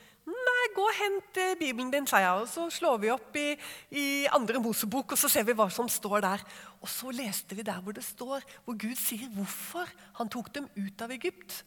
[0.76, 2.42] Gå og hent eh, Bibelen din, sa jeg.
[2.44, 3.48] Og så slår vi opp i,
[3.92, 6.44] i andre Mosebok, og så ser vi hva som står der.
[6.82, 10.70] Og så leste vi der hvor det står, hvor Gud sier hvorfor han tok dem
[10.78, 11.64] ut av Egypt.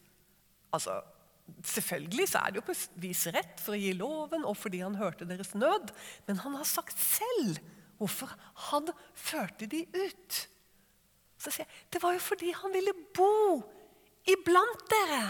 [0.75, 1.01] Altså,
[1.67, 4.99] Selvfølgelig så er det jo på vis rett for å gi loven og fordi han
[5.01, 5.91] hørte deres nød.
[6.29, 7.59] Men han har sagt selv
[7.99, 8.31] hvorfor
[8.71, 10.41] han førte de ut.
[11.41, 13.61] Så sier jeg det var jo fordi han ville bo
[14.31, 15.23] iblant dere.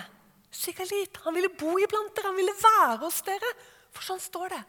[0.50, 1.20] Sigalit.
[1.24, 3.52] Han ville bo iblant dere, han ville være hos dere.
[3.94, 4.62] For sånn står det.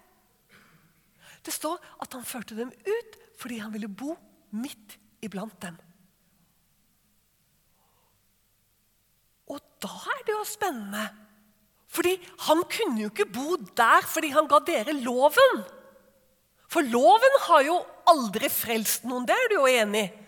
[1.42, 4.14] Det står at han førte dem ut fordi han ville bo
[4.54, 5.78] midt iblant dem.
[9.50, 11.08] Og da er det jo spennende.
[11.92, 12.14] Fordi
[12.46, 15.64] han kunne jo ikke bo der fordi han ga dere loven.
[16.72, 20.21] For loven har jo aldri frelst noen, det er du jo enig i.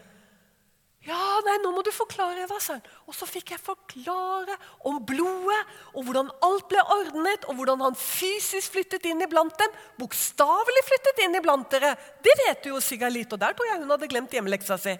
[1.04, 2.86] Ja, nei, nå må du forklare, hva sa han.
[3.12, 4.56] Og så fikk jeg forklare
[4.88, 5.60] om blodet,
[5.92, 9.74] og hvordan alt ble ordnet, og hvordan han fysisk flyttet inn iblant dem.
[10.00, 11.92] Bokstavelig flyttet inn iblant dere.
[12.24, 14.96] Det vet du jo Sigalit, og der tror jeg hun hadde glemt hjemmeleksa si.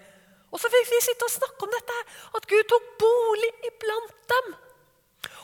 [0.52, 1.98] Og så fikk vi sitte og snakke om dette,
[2.36, 4.54] at Gud tok bolig iblant dem.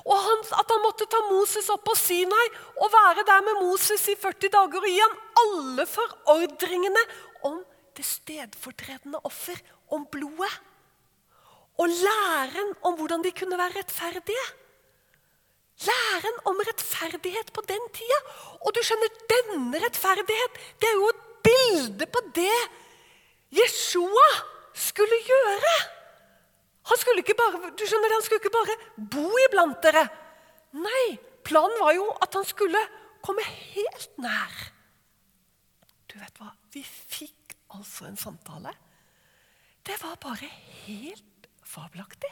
[0.10, 2.46] Og han, at han måtte ta Moses opp på Sinai
[2.82, 7.04] og være der med Moses i 40 dager og gi ham alle forordringene
[7.48, 7.60] om
[7.96, 9.60] det stedfortredende offer
[9.96, 10.56] om blodet.
[11.80, 14.46] Og læren om hvordan de kunne være rettferdige.
[15.88, 18.20] Læren om rettferdighet på den tida.
[18.66, 22.60] Og du skjønner, denne rettferdighet det er jo et bilde på det
[23.60, 24.28] Jeshua
[24.76, 25.78] skulle gjøre.
[26.90, 28.76] Han skulle ikke bare, du skjønner, han skulle ikke bare
[29.16, 30.04] bo iblant dere.
[30.78, 31.06] Nei,
[31.48, 32.82] planen var jo at han skulle
[33.26, 34.60] komme helt nær.
[36.10, 36.52] Du vet hva?
[36.74, 38.74] Vi fikk altså en samtale
[40.02, 40.50] var bare
[40.86, 42.32] helt fabelaktig.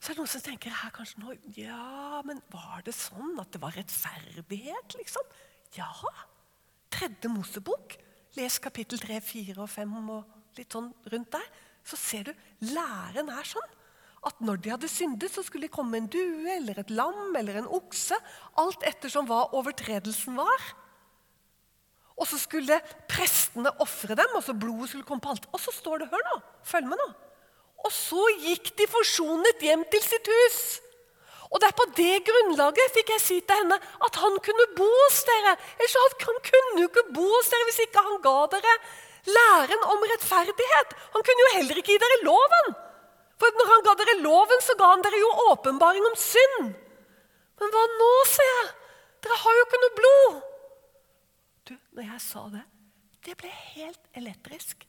[0.00, 3.50] Så er det noen som tenker her kanskje nå, ja, men var det sånn at
[3.52, 5.34] det var rettferdighet, liksom?
[5.76, 5.90] Ja.
[6.90, 7.98] Tredje Mosebok.
[8.38, 11.46] Les kapittel 3, 4 og 5 og litt sånn rundt der.
[11.84, 12.32] Så ser du
[12.72, 13.76] læren er sånn
[14.28, 17.60] at når de hadde syndet, så skulle de komme en due eller et lam eller
[17.62, 18.16] en okse.
[18.60, 20.66] Alt ettersom hva overtredelsen var.
[22.20, 22.76] Og så skulle
[23.08, 25.48] prestene ofre dem, og så blodet skulle komme på alt.
[25.56, 26.36] Og så står det, hør nå,
[26.68, 27.08] følg med nå.
[27.80, 30.60] Og så gikk de forsonet hjem til sitt hus.
[31.50, 34.86] Og det er på det grunnlaget fikk jeg si til henne at han kunne bo
[34.86, 35.56] hos dere.
[35.80, 38.74] Ellers han kunne jo ikke bo hos dere hvis ikke han ga dere
[39.34, 40.94] læren om rettferdighet.
[41.16, 42.70] Han kunne jo heller ikke gi dere loven.
[43.40, 46.70] For når han ga dere loven, så ga han dere jo åpenbaring om synd.
[47.60, 48.70] Men hva nå, sier jeg?
[49.24, 50.38] Dere har jo ikke noe blod.
[51.70, 52.62] Du, når jeg sa det,
[53.22, 54.86] det ble helt elektrisk.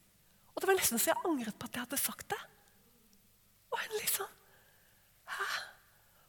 [0.55, 2.39] Og det var nesten så jeg angret på at jeg hadde sagt det.
[3.71, 4.37] Og hun liksom
[5.31, 5.45] Hæ?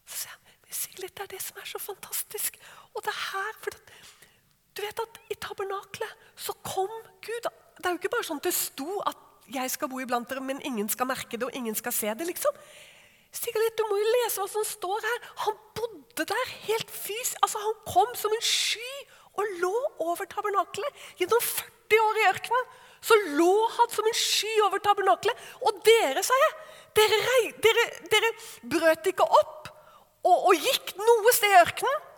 [0.06, 2.58] Så sier jeg, Sigrid, det er det som er så fantastisk.
[2.92, 3.80] Og det er her for
[4.76, 6.92] Du vet at i tabernaklet så kom
[7.24, 7.48] Gud.
[7.78, 9.18] Det er jo ikke bare sånn at det sto at
[9.52, 12.28] jeg skal bo iblant dere, men ingen skal merke det, og ingen skal se det.
[12.28, 12.60] liksom.
[13.32, 15.28] Sigrid, du må jo lese hva som står her.
[15.46, 17.36] Han bodde der helt fysisk.
[17.42, 18.92] Altså, Han kom som en sky
[19.38, 22.72] og lå over tabernaklet gjennom 40 år i ørkenen.
[23.02, 25.46] Så lå han som en sky over tabernaklet.
[25.66, 26.52] Og dere, sa jeg,
[26.98, 27.20] dere,
[27.64, 28.30] dere, dere
[28.74, 29.70] brøt ikke opp
[30.22, 32.10] og, og, gikk noe sted i ørkenen.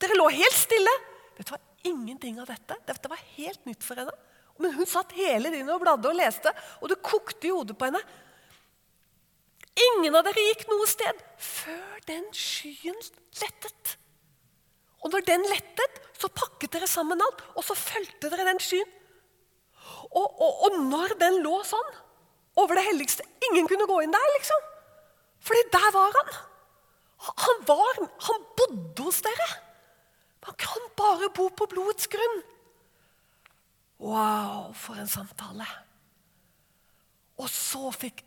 [0.00, 0.94] Dere lå helt stille.
[1.36, 2.78] Det var ingenting av dette.
[2.88, 4.14] Dette var helt nytt for henne.
[4.62, 7.88] Men hun satt hele tiden og bladde og leste, og det kokte i hodet på
[7.88, 8.00] henne.
[9.90, 12.96] Ingen av dere gikk noe sted før den skyen
[13.42, 13.96] lettet.
[15.04, 18.88] Og når den lettet, så pakket dere sammen alt, og så fulgte dere den skyen.
[20.14, 21.90] Og, og, og, når den lå sånn
[22.60, 24.66] over det helligste Ingen kunne gå inn der, liksom.
[25.44, 26.30] Fordi der var han.
[27.24, 29.48] Han, var, han bodde hos dere.
[30.46, 32.38] Man kan bare bo på blodets grunn.
[34.04, 35.66] Wow, for en samtale.
[37.40, 38.24] Og så fikk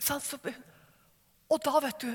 [1.47, 2.09] Og da, vet du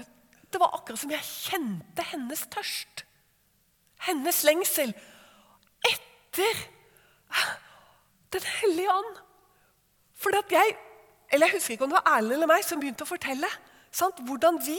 [0.52, 3.06] Det var akkurat som jeg kjente hennes tørst
[4.08, 4.94] hennes lengsel
[5.88, 6.62] etter
[8.32, 9.18] Den hellige ånd.
[10.16, 10.76] For at jeg
[11.32, 13.48] eller jeg husker ikke om det var Erlend eller meg som begynte å fortelle
[13.92, 14.76] sant, hvordan vi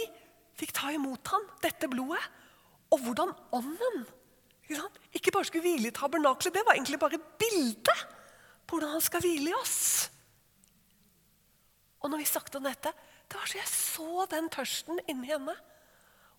[0.58, 2.22] fikk ta imot ham, dette blodet,
[2.94, 4.04] og hvordan ånden
[4.70, 4.86] ikke,
[5.18, 8.04] ikke bare skulle hvile i tabernaklet, det var egentlig bare bildet
[8.68, 9.80] på hvordan han skal hvile i oss.
[12.04, 12.94] Og når vi snakket om dette,
[13.30, 15.56] det var så jeg så den tørsten inni henne.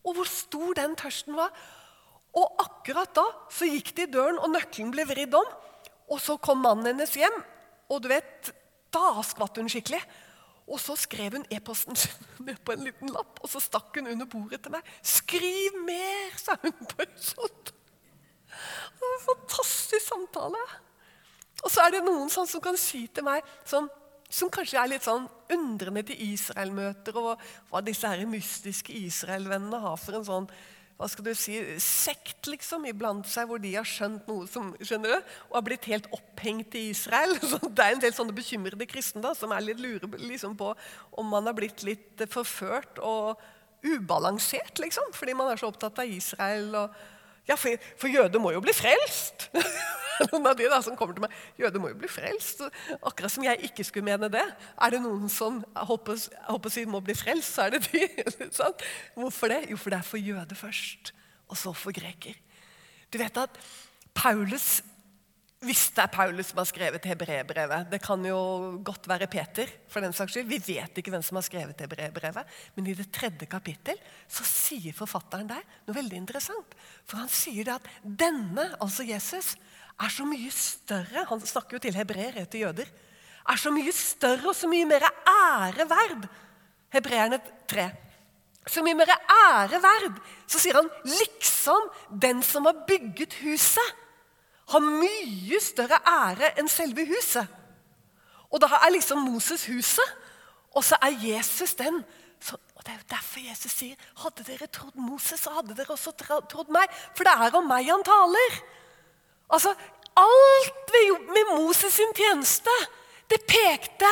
[0.05, 1.51] Og hvor stor den tørsten var.
[2.35, 5.51] Og akkurat da så gikk de i døren, og nøkkelen ble vridd om.
[6.11, 7.37] Og så kom mannen hennes hjem,
[7.89, 8.51] og du vet,
[8.95, 10.03] da skvatt hun skikkelig.
[10.65, 11.97] Og så skrev hun e-posten
[12.47, 14.87] ned på en liten lapp, og så stakk hun under bordet til meg.
[15.03, 17.61] 'Skriv mer', sa hun på en sånn.
[18.55, 20.63] Det var en fantastisk samtale.
[21.65, 23.89] Og så er det noen sånn som kan si til meg som,
[24.29, 30.01] som kanskje er litt sånn undrende til Israel-møter, og hva disse her mystiske Israel-vennene har
[30.01, 30.49] for en sånn
[30.95, 35.17] hva skal du si, sekt liksom, iblant seg, hvor de har skjønt noe som, skjønner
[35.17, 37.35] du, og har blitt helt opphengt i Israel.
[37.51, 40.71] Så det er en del sånne bekymrede kristne da, som er litt lure liksom, på
[41.19, 43.43] om man har blitt litt forført og
[43.85, 46.71] ubalansert, liksom, fordi man er så opptatt av Israel.
[46.85, 49.51] og ja, for, for jøder må jo bli frelst!
[50.31, 52.63] Noen av de da som kommer til meg jøde må jo bli frelst.
[53.01, 54.45] Akkurat som jeg ikke skulle mene det.
[54.79, 58.07] Er det noen som håper, håper si må bli frelst, så er det de.
[59.21, 59.61] Hvorfor det?
[59.73, 61.15] Jo, for det er for jøde først,
[61.49, 62.37] og så for greker.
[63.13, 63.63] Du vet at
[64.15, 64.83] Paulus
[65.65, 67.89] hvis det er Paulus som har skrevet hebreerbrevet.
[67.89, 68.39] Det kan jo
[68.85, 69.71] godt være Peter.
[69.89, 70.49] for den saks skyld.
[70.49, 72.45] Vi vet ikke hvem som har skrevet hebreerbrevet.
[72.75, 73.97] Men i det tredje kapittel
[74.29, 76.75] så sier forfatteren der noe veldig interessant.
[77.07, 79.55] For han sier det at denne, altså Jesus,
[80.01, 82.89] er så mye større Han snakker jo til hebreere, til jøder.
[83.49, 86.27] Er så mye større og så mye mer ære verd.
[86.95, 87.91] Hebreerne 3.
[88.67, 90.17] Så mye mer ære verd.
[90.47, 94.01] Så sier han liksom den som har bygget huset
[94.73, 97.49] har mye større ære enn selve huset.
[98.51, 100.15] Og da er liksom Moses huset,
[100.75, 102.01] og så er Jesus den.
[102.41, 105.95] Så, og Det er jo derfor Jesus sier hadde dere trodd Moses, så hadde dere
[105.95, 106.89] også trodd meg.
[107.17, 108.59] For det er om meg han taler.
[109.51, 109.75] Altså,
[110.15, 112.71] Alt vi gjorde med Moses sin tjeneste,
[113.31, 114.11] det pekte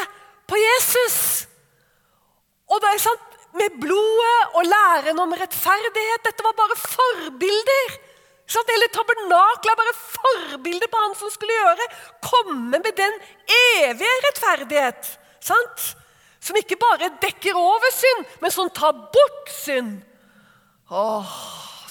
[0.51, 1.47] på Jesus.
[2.71, 7.99] Og det er sant, Med blodet og læren om rettferdighet Dette var bare forbilder.
[8.49, 8.71] Sant?
[8.73, 11.88] hele tabernakelet er bare forbilder på han som skulle gjøre.
[12.25, 13.18] Komme med den
[13.85, 15.11] evige rettferdighet.
[15.40, 15.85] Sant?
[16.40, 20.01] Som ikke bare dekker over synd, men som tar bort synd.
[20.90, 21.37] Åh,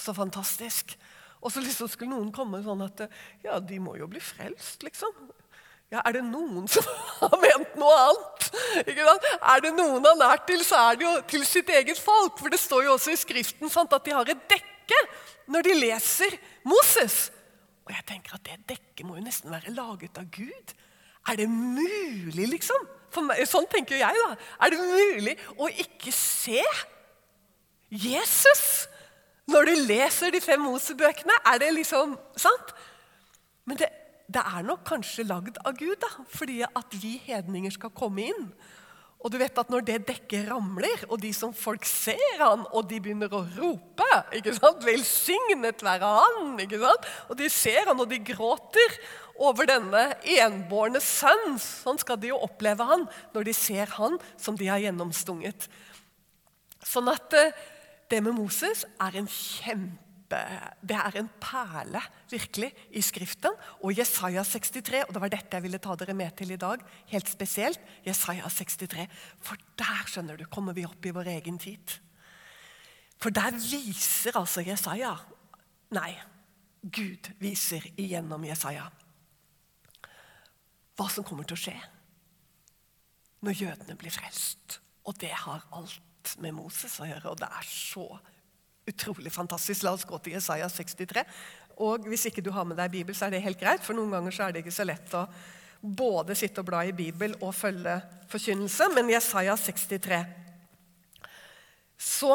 [0.02, 0.98] så fantastisk.
[1.42, 3.06] Og så liksom skulle noen komme sånn at
[3.44, 5.14] Ja, de må jo bli frelst, liksom.
[5.92, 6.86] Ja, Er det noen som
[7.20, 8.48] har ment noe annet?
[8.88, 12.38] Er det noen han er til, så er det jo til sitt eget folk.
[12.40, 15.02] For det står jo også i Skriften sant, at de har et dekke
[15.52, 17.26] når de leser Moses.
[17.84, 20.74] Og jeg tenker at det dekket må jo nesten være laget av Gud.
[21.28, 22.88] Er det mulig, liksom?
[23.26, 24.36] Meg, sånn tenker jeg, da.
[24.64, 26.62] Er det mulig å ikke se
[27.92, 28.86] Jesus
[29.50, 31.34] når du leser de fem Mosebøkene?
[31.50, 32.76] Er det liksom sant?
[33.66, 33.90] Men det
[34.32, 38.46] det er nok kanskje lagd av Gud, da, fordi at vi hedninger skal komme inn.
[39.22, 42.88] Og du vet at Når det dekket ramler, og de som folk ser han, og
[42.90, 44.82] de begynner å rope ikke sant?
[44.82, 47.06] 'Velsignet være han!' ikke sant?
[47.30, 48.98] Og de ser han, og de gråter
[49.38, 51.58] over denne enbårne sønn.
[51.58, 55.68] Sånn skal de jo oppleve han når de ser han som de har gjennomstunget.
[56.82, 57.54] Sånn at eh,
[58.12, 63.52] det med Moses er en kjempe det er en perle virkelig i Skriften.
[63.84, 66.80] Og Jesaja 63, og det var dette jeg ville ta dere med til i dag.
[67.06, 69.06] helt spesielt, Jesaja 63.
[69.40, 71.98] For der skjønner du, kommer vi opp i vår egen tid.
[73.20, 75.16] For der viser altså Jesaja
[75.92, 76.16] Nei,
[76.82, 78.88] Gud viser igjennom Jesaja
[80.96, 81.74] hva som kommer til å skje
[83.44, 84.78] når jødene blir frelst.
[85.04, 86.11] Og det har alt
[86.42, 88.06] med Moses å gjøre, og det er så
[88.88, 89.84] utrolig fantastisk.
[89.86, 91.24] La oss gå til Jesaja 63.
[91.82, 94.12] Og Hvis ikke du har med deg Bibel, så er det helt greit, for noen
[94.12, 95.26] ganger så er det ikke så lett å
[95.82, 97.96] både sitte og bla i Bibel og følge
[98.30, 98.90] forkynnelse.
[98.94, 100.20] Men Jesaja 63
[101.98, 102.34] Så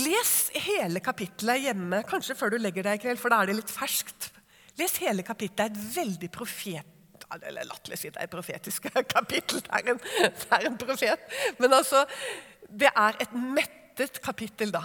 [0.00, 0.32] les
[0.68, 3.72] hele kapittelet hjemme, kanskje før du legger deg i kveld, for da er det litt
[3.72, 4.30] ferskt.
[4.80, 5.74] Les hele kapittelet.
[5.74, 6.88] Det er et veldig profet
[7.40, 9.62] eller latterlig si det er et profetisk kapittel.
[9.64, 11.28] Det er, en, det er en profet.
[11.58, 12.04] Men altså,
[12.72, 14.84] det er et mettet kapittel, da.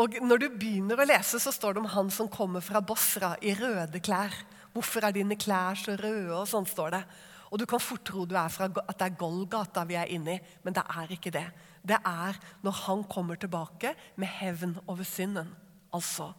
[0.00, 3.36] Og Når du begynner å lese, så står det om han som kommer fra Bosra
[3.42, 4.34] i røde klær.
[4.74, 6.34] Hvorfor er dine klær så røde?
[6.34, 7.04] og sånn står det.
[7.52, 10.34] Og Du kan fort tro du er fra, at det er Golgata vi er inne
[10.34, 11.46] i, men det er ikke det.
[11.86, 15.54] Det er når han kommer tilbake med hevn over synden.
[15.94, 16.32] Altså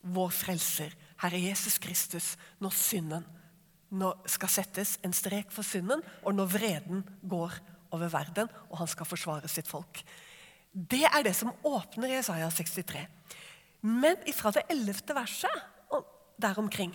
[0.00, 3.24] vår frelser, Herre Jesus Kristus, når synden
[3.94, 7.52] når skal settes en strek for synden, og når vreden går
[7.94, 10.02] over verden, og han skal forsvare sitt folk.
[10.74, 13.06] Det er det som åpner Jesaja 63.
[13.86, 16.06] Men fra det ellevte verset og
[16.40, 16.94] der omkring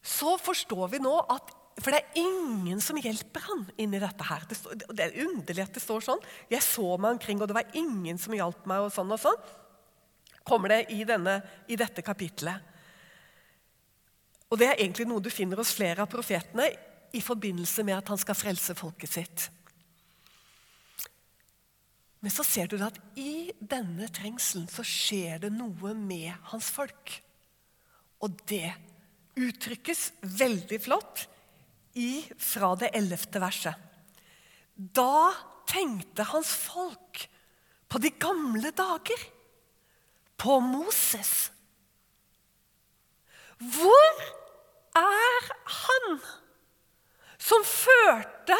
[0.00, 4.24] så forstår vi nå at For det er ingen som hjelper han inn i dette
[4.26, 4.42] her.
[4.48, 6.24] Det, står, det er underlig at det står sånn.
[6.50, 8.82] Jeg så meg omkring, og det var ingen som hjalp meg.
[8.84, 9.38] og sånn og sånn.
[10.44, 11.38] Kommer det i, denne,
[11.72, 12.66] i dette kapitlet.
[14.50, 16.68] Og Det er egentlig noe du finner hos flere av profetene
[17.12, 19.48] i forbindelse med at han skal frelse folket sitt.
[22.20, 27.14] Men så ser du at i denne trengselen så skjer det noe med hans folk.
[28.20, 28.68] Og det
[29.40, 31.24] uttrykkes veldig flott
[31.96, 33.74] i, fra det ellevte verset.
[34.76, 35.32] Da
[35.70, 37.24] tenkte hans folk
[37.90, 39.24] på de gamle dager,
[40.40, 41.50] på Moses.
[43.60, 44.22] Hvor
[44.96, 45.48] er
[45.84, 46.14] han
[47.40, 48.56] som førte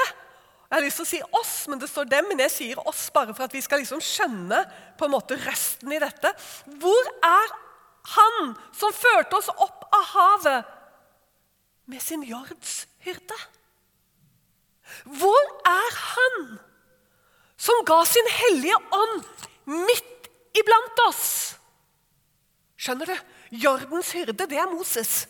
[0.70, 2.28] jeg har lyst til å si oss, men det står dem.
[2.30, 4.60] Men jeg sier oss bare for at vi skal liksom skjønne
[5.00, 6.30] på en måte røsten i dette.
[6.78, 7.56] Hvor er
[8.14, 10.70] han som førte oss opp av havet
[11.90, 13.40] med sin jordshyrde?
[15.18, 16.38] Hvor er han
[17.58, 19.26] som ga sin hellige ånd
[19.74, 21.26] midt iblant oss?
[22.78, 23.18] Skjønner du?
[23.58, 25.24] Jordens hyrde, det er Moses.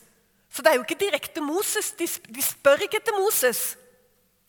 [0.50, 1.92] Så det er jo ikke direkte Moses.
[1.98, 3.76] De, spør ikke etter Moses.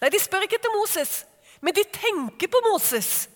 [0.01, 1.25] Nei, De spør ikke etter Moses,
[1.61, 3.29] men de tenker på Moses.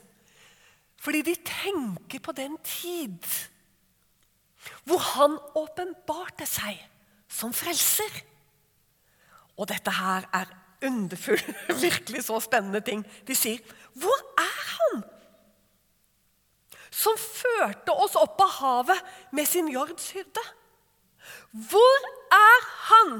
[0.97, 3.27] Fordi de tenker på den tid
[4.85, 6.79] hvor han åpenbarte seg
[7.29, 8.09] som frelser.
[9.61, 10.49] Og dette her er
[10.85, 11.41] underfull,
[11.85, 13.05] virkelig så spennende ting.
[13.27, 13.61] De sier,
[13.93, 15.03] 'Hvor er han?'
[16.91, 19.01] Som førte oss opp av havet
[19.31, 20.43] med sin jordshyrde.
[21.69, 23.15] Hvor er han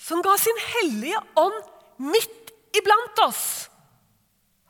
[0.00, 1.58] som ga sin hellige ånd
[2.00, 3.68] midt iblant oss.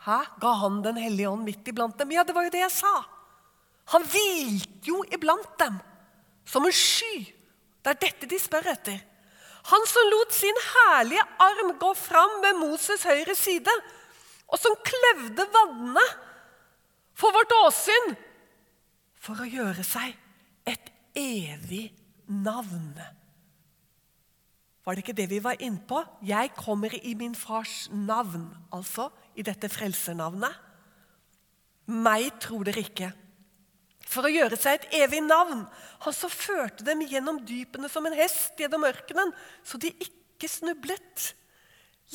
[0.05, 0.19] Hæ?
[0.41, 2.13] Ga han Den hellige ånd midt iblant dem?
[2.13, 2.95] Ja, det var jo det jeg sa.
[3.95, 5.79] Han hvilte jo iblant dem
[6.47, 7.27] som en sky.
[7.81, 8.99] Det er dette de spør etter.
[9.71, 13.75] Han som lot sin herlige arm gå fram ved Moses' høyre side,
[14.49, 16.05] og som klevde vannene
[17.15, 18.15] for vårt åsyn,
[19.21, 20.17] for å gjøre seg
[20.71, 21.91] et evig
[22.31, 22.95] navn.
[24.85, 26.01] Var det ikke det vi var innpå?
[26.25, 30.55] Jeg kommer i min fars navn, altså i dette frelsernavnet.
[31.91, 33.13] Meg tror dere ikke.
[34.11, 35.61] for å gjøre seg et evig navn.
[36.03, 39.31] Han så førte dem gjennom dypene som en hest gjennom ørkenen,
[39.63, 41.29] så de ikke snublet.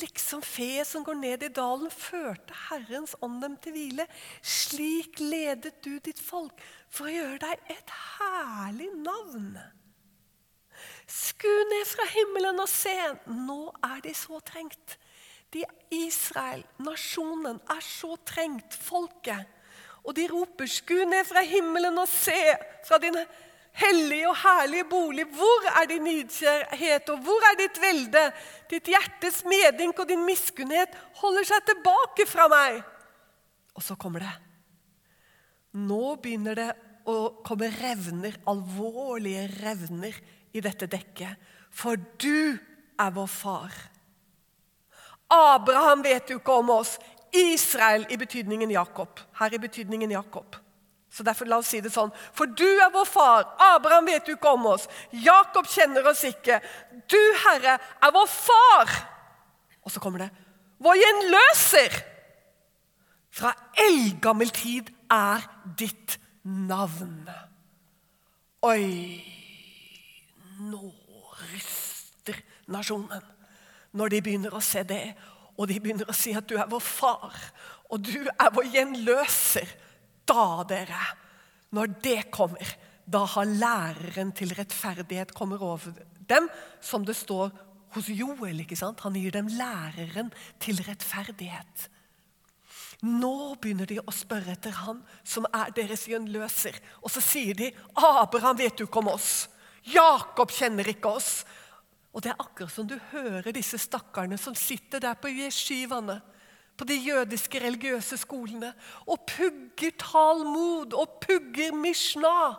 [0.02, 4.08] Liksom fe som går ned i dalen, førte Herrens ånd dem til hvile.
[4.44, 6.60] Slik ledet du ditt folk
[6.92, 9.54] for å gjøre deg et herlig navn.
[11.06, 12.96] Sku ned fra himmelen og se,
[13.30, 14.98] nå er de så trengt.
[15.54, 19.46] De Israel, nasjonen, er så trengt, folket.
[20.06, 22.38] Og de roper, sku ned fra himmelen og se
[22.86, 23.18] fra din
[23.76, 25.26] hellige og herlige bolig.
[25.34, 28.26] Hvor er din nidkjærhet, og hvor er ditt velde?
[28.72, 32.82] Ditt hjertes medynk og din miskunnhet holder seg tilbake fra meg.
[33.76, 34.36] Og så kommer det.
[35.76, 36.70] Nå begynner det
[37.06, 40.16] å komme revner, alvorlige revner,
[40.56, 41.36] i dette dekket.
[41.76, 42.56] For du
[43.00, 43.74] er vår far.
[45.32, 46.96] Abraham vet jo ikke om oss.
[47.36, 49.20] Israel i betydningen Jakob.
[49.40, 50.56] Her i betydningen Jakob.
[51.12, 52.12] Så derfor la oss si det sånn.
[52.36, 53.46] For du er vår far.
[53.72, 54.88] Abraham vet jo ikke om oss.
[55.12, 56.60] Jakob kjenner oss ikke.
[57.08, 58.92] Du, Herre, er vår far.
[59.84, 60.30] Og så kommer det.
[60.84, 61.96] Vår gjenløser.
[63.36, 65.44] Fra eldgammel tid er
[65.80, 67.26] ditt navn.
[68.66, 68.84] Oi,
[70.68, 70.84] nå
[71.52, 72.40] ryster
[72.72, 73.34] nasjonen
[73.96, 75.16] når de begynner å se det.
[75.56, 77.36] Og de begynner å si at du er vår far,
[77.88, 79.70] og du er vår gjenløser.
[80.28, 81.00] Da, dere,
[81.76, 85.94] når det kommer, da har læreren til rettferdighet kommer over
[86.28, 86.50] dem,
[86.82, 87.54] som det står
[87.96, 88.64] hos Joel.
[88.64, 89.04] ikke sant?
[89.06, 91.90] Han gir dem læreren til rettferdighet.
[93.06, 96.80] Nå begynner de å spørre etter han som er deres gjenløser.
[97.04, 99.48] Og så sier de, 'Abraham vet du ikke om oss.'
[99.86, 101.46] 'Jakob kjenner ikke oss.'
[102.16, 106.22] Og Det er akkurat som du hører disse stakkarene som sitter der på yeshivene
[106.78, 108.74] på de jødiske religiøse skolene
[109.08, 112.56] og pugger Talmud og pugger Mishnah.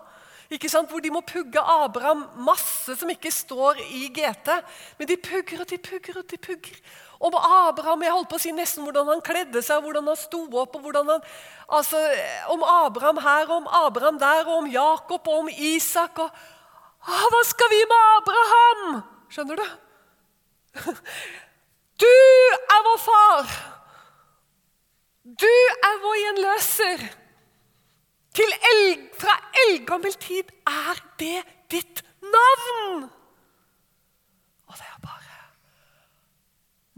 [0.51, 0.91] Ikke sant?
[0.91, 4.53] Hvor de må pugge Abraham masse som ikke står i GT.
[4.99, 6.77] Men de pugger og de pugger og de pugger.
[7.19, 10.45] Og Abraham jeg holdt på å si nesten hvordan han kledde seg, hvordan han sto
[10.53, 11.27] opp, og hvordan han,
[11.73, 11.99] altså,
[12.53, 16.21] om Abraham her og om Abraham der, og om Jakob og om Isak.
[16.21, 16.31] og
[17.09, 19.16] ah, Hva skal vi med Abraham?
[19.33, 19.67] Skjønner du?
[21.97, 23.53] Du er vår far!
[25.25, 25.53] Du
[25.89, 27.07] er vår gjenløser.
[28.37, 31.41] Elg, fra eldgammel tid er det
[31.73, 33.07] ditt navn!
[34.67, 35.41] Og det er bare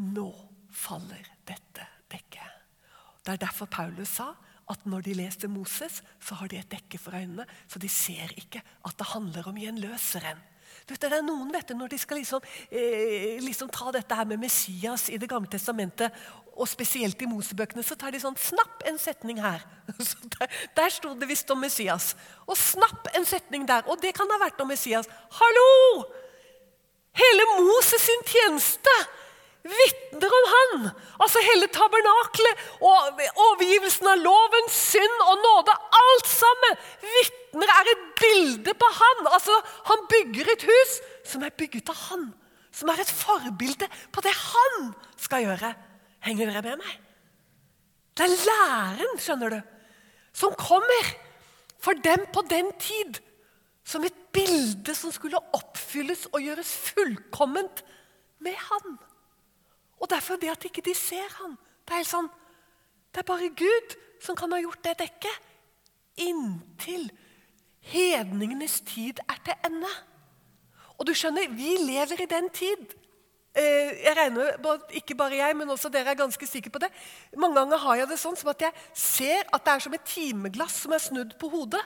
[0.08, 0.26] Nå
[0.74, 2.58] faller dette dekket.
[3.22, 4.32] Det er derfor Paulus sa
[4.68, 8.34] at når de leste Moses, så har de et dekke for øynene, så de ser
[8.36, 10.42] ikke at det handler om gjenløseren.
[10.88, 14.24] Vet det er noen vet du, Når de skal liksom, eh, liksom ta dette her
[14.24, 16.14] med Messias i Det gamle testamentet
[16.58, 19.62] og spesielt i Mosebøkene så tar de sånn Snapp en setning her.
[20.34, 22.16] der der sto det visst om Messias.
[22.48, 23.86] Og snapp en setning der.
[23.86, 25.06] Og det kan ha vært om Messias.
[25.38, 25.68] Hallo!
[27.18, 28.96] Hele Moses sin tjeneste
[29.68, 30.90] vitner om han.
[31.22, 35.74] Altså hele tabernaklet og overgivelsen av loven, synd og nåde.
[36.02, 39.26] Alt sammen vitner er et bilde på han.
[39.32, 39.54] Altså,
[39.90, 42.28] Han bygger et hus som er bygget av han.
[42.72, 45.72] Som er et forbilde på det han skal gjøre.
[46.24, 46.94] Henger dere med meg?
[48.18, 49.58] Det er læren, skjønner du,
[50.34, 51.10] som kommer
[51.78, 53.20] for dem på den tid.
[53.86, 57.84] Som et bilde som skulle oppfylles og gjøres fullkomment
[58.44, 58.98] med han.
[59.98, 61.56] Og derfor det at ikke de ser han.
[61.88, 62.28] Det er, sånn,
[63.14, 65.46] det er bare Gud som kan ha gjort det dekket.
[66.26, 67.08] Inntil
[67.88, 69.90] hedningenes tid er til ende.
[70.98, 72.96] Og du skjønner, vi lever i den tid
[73.58, 74.52] Eh, jeg regner
[74.94, 76.90] Ikke bare jeg, men også dere er ganske sikre på det.
[77.36, 80.06] Mange ganger har jeg det sånn som at jeg ser at det er som et
[80.06, 81.82] timeglass som er snudd på hodet.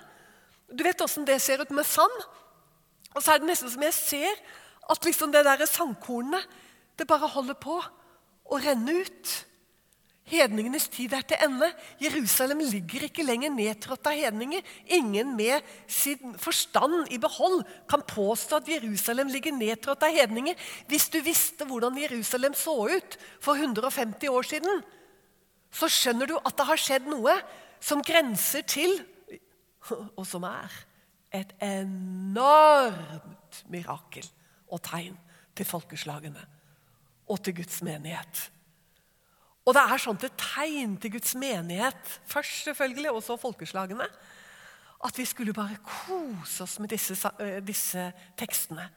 [0.68, 2.18] Du vet åssen det ser ut med sand?
[3.14, 4.42] Og så er det nesten som jeg ser
[4.92, 6.44] at liksom det der sandkornet
[6.98, 9.32] det bare holder på å renne ut.
[10.30, 11.66] Hedningenes tid er til ende.
[12.00, 14.62] Jerusalem ligger ikke lenger nedtrådt av hedninger.
[14.86, 20.54] Ingen med sin forstand i behold kan påstå at Jerusalem ligger nedtrådt av hedninger.
[20.86, 24.84] Hvis du visste hvordan Jerusalem så ut for 150 år siden,
[25.72, 27.34] så skjønner du at det har skjedd noe
[27.82, 28.94] som grenser til,
[29.90, 30.70] og som er,
[31.32, 34.26] et enormt mirakel
[34.68, 35.16] og tegn
[35.56, 36.44] til folkeslagene
[37.32, 38.51] og til Guds menighet.
[39.62, 44.08] Og det er sånn til tegn til Guds menighet, først selvfølgelig, og så folkeslagene,
[45.02, 48.08] at vi skulle bare kose oss med disse, eh, disse
[48.38, 48.88] tekstene.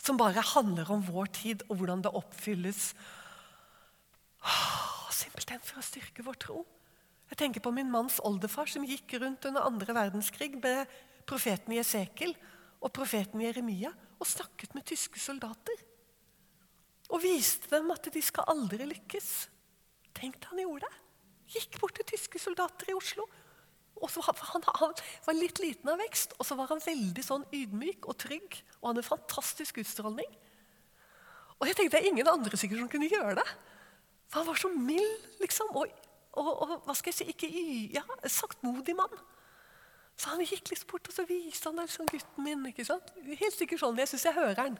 [0.00, 2.94] Som bare handler om vår tid og hvordan det oppfylles.
[4.44, 6.64] Åh, simpelthen for å styrke vår tro.
[7.32, 10.86] Jeg tenker på min manns oldefar som gikk rundt under andre verdenskrig med
[11.26, 12.36] profeten Jesekel
[12.80, 13.90] og profeten Jeremia
[14.20, 15.80] og snakket med tyske soldater.
[17.10, 19.48] Og viste dem at de skal aldri lykkes.
[20.16, 21.02] Tenk deg han gjorde det.
[21.56, 23.26] Gikk bort til tyske soldater i Oslo.
[23.96, 27.46] Og så han, han, var litt liten av vekst, og så var han veldig sånn
[27.54, 28.58] ydmyk og trygg.
[28.80, 30.34] Og hadde en fantastisk utstrålning.
[31.56, 33.46] Og jeg tenkte det er ingen andre sikkert som kunne gjøre det.
[34.28, 35.70] For han var så mild, liksom.
[35.78, 35.94] Og,
[36.36, 37.50] og, og hva skal jeg si, ikke
[37.96, 39.14] ja, saktmodig mann.
[40.16, 42.64] Så han gikk litt bort, og så viste han liksom gutten min.
[42.72, 43.12] ikke sant?
[43.24, 44.00] Helt sikkert sånn.
[44.00, 44.76] Jeg syns jeg hører han.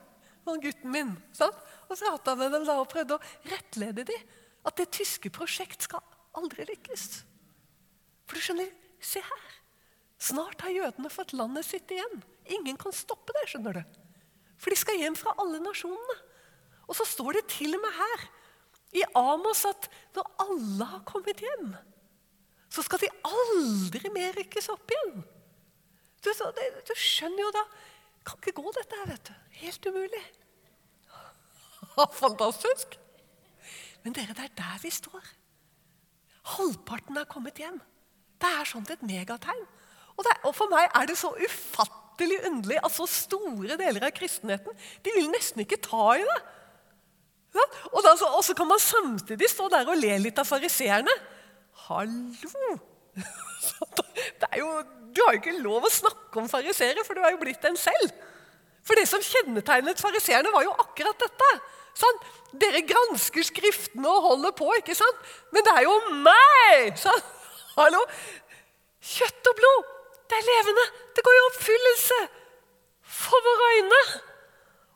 [0.47, 1.15] Han gutten min.
[1.35, 1.57] Sant?
[1.87, 4.35] Og så prata han med dem da og prøvde å rettlede dem.
[4.67, 6.03] At det tyske prosjekt skal
[6.37, 7.07] aldri lykkes.
[8.27, 9.53] For du skjønner, se her.
[10.19, 12.23] Snart har jødene fått landet sitt igjen.
[12.57, 13.83] Ingen kan stoppe det, skjønner du.
[14.57, 16.17] For de skal hjem fra alle nasjonene.
[16.87, 18.25] Og så står det til og med her
[18.97, 21.73] i Amos at når alle har kommet hjem,
[22.71, 25.21] så skal de aldri mer rykkes opp igjen.
[26.23, 27.61] Du, det, du skjønner jo da
[28.27, 29.35] Kan ikke gå, dette her, vet du.
[29.61, 30.23] Helt umulig.
[32.21, 32.97] Fantastisk.
[34.05, 35.31] Men dere, det er der vi står.
[36.57, 37.79] Halvparten er kommet hjem.
[38.37, 39.65] Det er sånt et megategn.
[40.17, 44.13] Og, det, og, for meg er det så ufattelig underlig at så store deler av
[44.17, 46.37] kristenheten de vil nesten ikke ta i det.
[47.57, 47.65] Ja?
[47.91, 51.13] Og, da, og, så kan man samtidig stå der og le litt av fariseerne.
[51.87, 52.77] Hallo!
[54.57, 54.67] Jo,
[55.13, 57.77] du har jo ikke lov å snakke om fariseere, for du har jo blitt en
[57.77, 58.13] selv.
[58.85, 61.49] For det som kjennetegnet fariseerne, var jo akkurat dette.
[61.97, 62.19] Sånn,
[62.57, 65.17] Dere gransker Skriftene og holder på, ikke sant?
[65.53, 65.95] Men det er jo
[66.25, 66.93] meg!
[67.01, 67.23] Sånn.
[67.77, 68.01] Hallo?
[69.07, 69.89] Kjøtt og blod,
[70.29, 70.85] det er levende.
[71.15, 72.21] Det går i oppfyllelse
[73.17, 73.99] for våre øyne.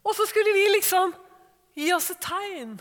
[0.04, 1.14] Og så skulle vi liksom
[1.78, 2.74] gi oss et tegn.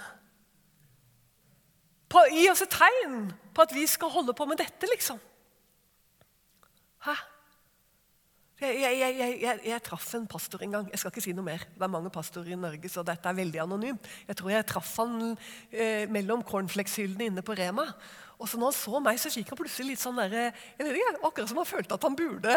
[2.10, 5.20] På, gi oss et tegn på at vi skal holde på med dette, liksom.
[7.06, 7.14] Hæ?
[8.80, 10.88] Jeg, jeg, jeg, jeg, traff en pastor en gang.
[10.92, 11.66] Jeg skal ikke si noe mer.
[11.74, 14.08] Det er mange pastorer i Norge, så dette er veldig anonymt.
[14.28, 17.86] Jeg tror jeg traff han eh, mellom cornflakeshyllene inne på Rema.
[18.40, 20.32] Og så når han så meg, så fikk han plutselig litt sånn der,
[20.78, 22.54] jeg vet ikke, Akkurat som han følte at han burde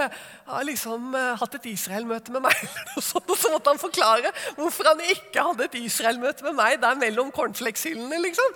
[0.48, 2.62] ha liksom, uh, hatt et Israel-møte med meg.
[2.98, 3.20] Og så,
[3.52, 8.22] måtte han forklare hvorfor han ikke hadde et Israel-møte med meg der mellom cornflakeshyllene.
[8.24, 8.56] Liksom.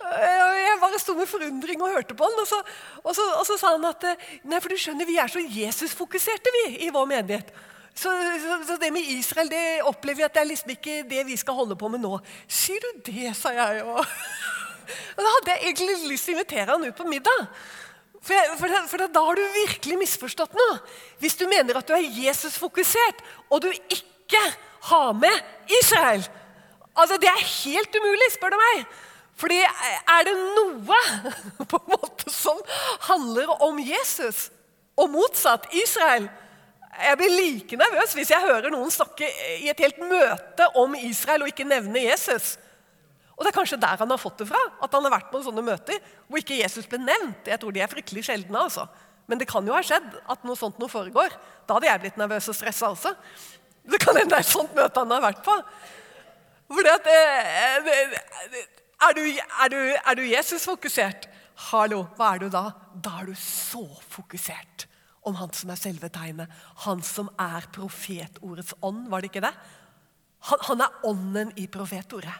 [0.00, 2.40] Uh, jeg bare sto med forundring og hørte på han.
[2.40, 2.62] Og så,
[3.02, 5.44] og så, og så sa han at uh, nei, for du skjønner, vi er så
[5.44, 7.52] Jesus-fokuserte vi i vår menighet.
[7.92, 8.08] Så,
[8.40, 11.36] så, så, det med Israel det opplever vi at det er liksom ikke det vi
[11.36, 12.16] skal holde på med nå.
[12.48, 13.84] Sier du det, sa jeg.
[13.84, 14.00] Og
[15.16, 17.46] og Da hadde jeg egentlig lyst til å invitere han ut på middag.
[18.22, 20.76] For, jeg, for, det, for Da har du virkelig misforstått noe.
[21.22, 24.42] Hvis du mener at du er Jesus-fokusert, og du ikke
[24.90, 26.22] har med Israel.
[26.96, 28.86] Altså, Det er helt umulig, spør du meg.
[29.42, 30.98] Fordi er det noe
[31.70, 32.58] på en måte som
[33.08, 34.50] handler om Jesus,
[34.96, 36.26] og motsatt Israel
[36.92, 39.24] Jeg blir like nervøs hvis jeg hører noen snakke
[39.64, 42.58] i et helt møte om Israel og ikke nevne Jesus.
[43.42, 44.58] Og det er kanskje der han har fått det fra.
[44.86, 45.96] At han har vært på sånne møter
[46.28, 47.48] hvor ikke Jesus ble nevnt.
[47.50, 48.54] Jeg tror de er fryktelig sjeldne.
[48.54, 48.84] altså.
[49.26, 51.34] Men det kan jo ha skjedd at noe sånt noe foregår.
[51.66, 53.10] Da hadde jeg blitt nervøs og stressa også.
[53.82, 55.56] Det kan hende det er et sånt møte han har vært på.
[56.70, 57.90] Fordi at, eh,
[59.08, 61.26] er, du, er, du, er du Jesus-fokusert?
[61.72, 62.62] Hallo, hva er du da?
[62.94, 63.82] Da er du så
[64.14, 64.86] fokusert
[65.26, 66.54] om han som er selve tegnet.
[66.86, 69.52] Han som er profetordets ånd, var det ikke det?
[70.46, 72.38] Han, han er ånden i profetordet.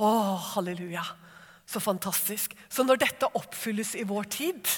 [0.00, 0.10] Å,
[0.54, 1.04] halleluja.
[1.68, 2.56] Så fantastisk.
[2.68, 4.72] Så når dette oppfylles i vår tid,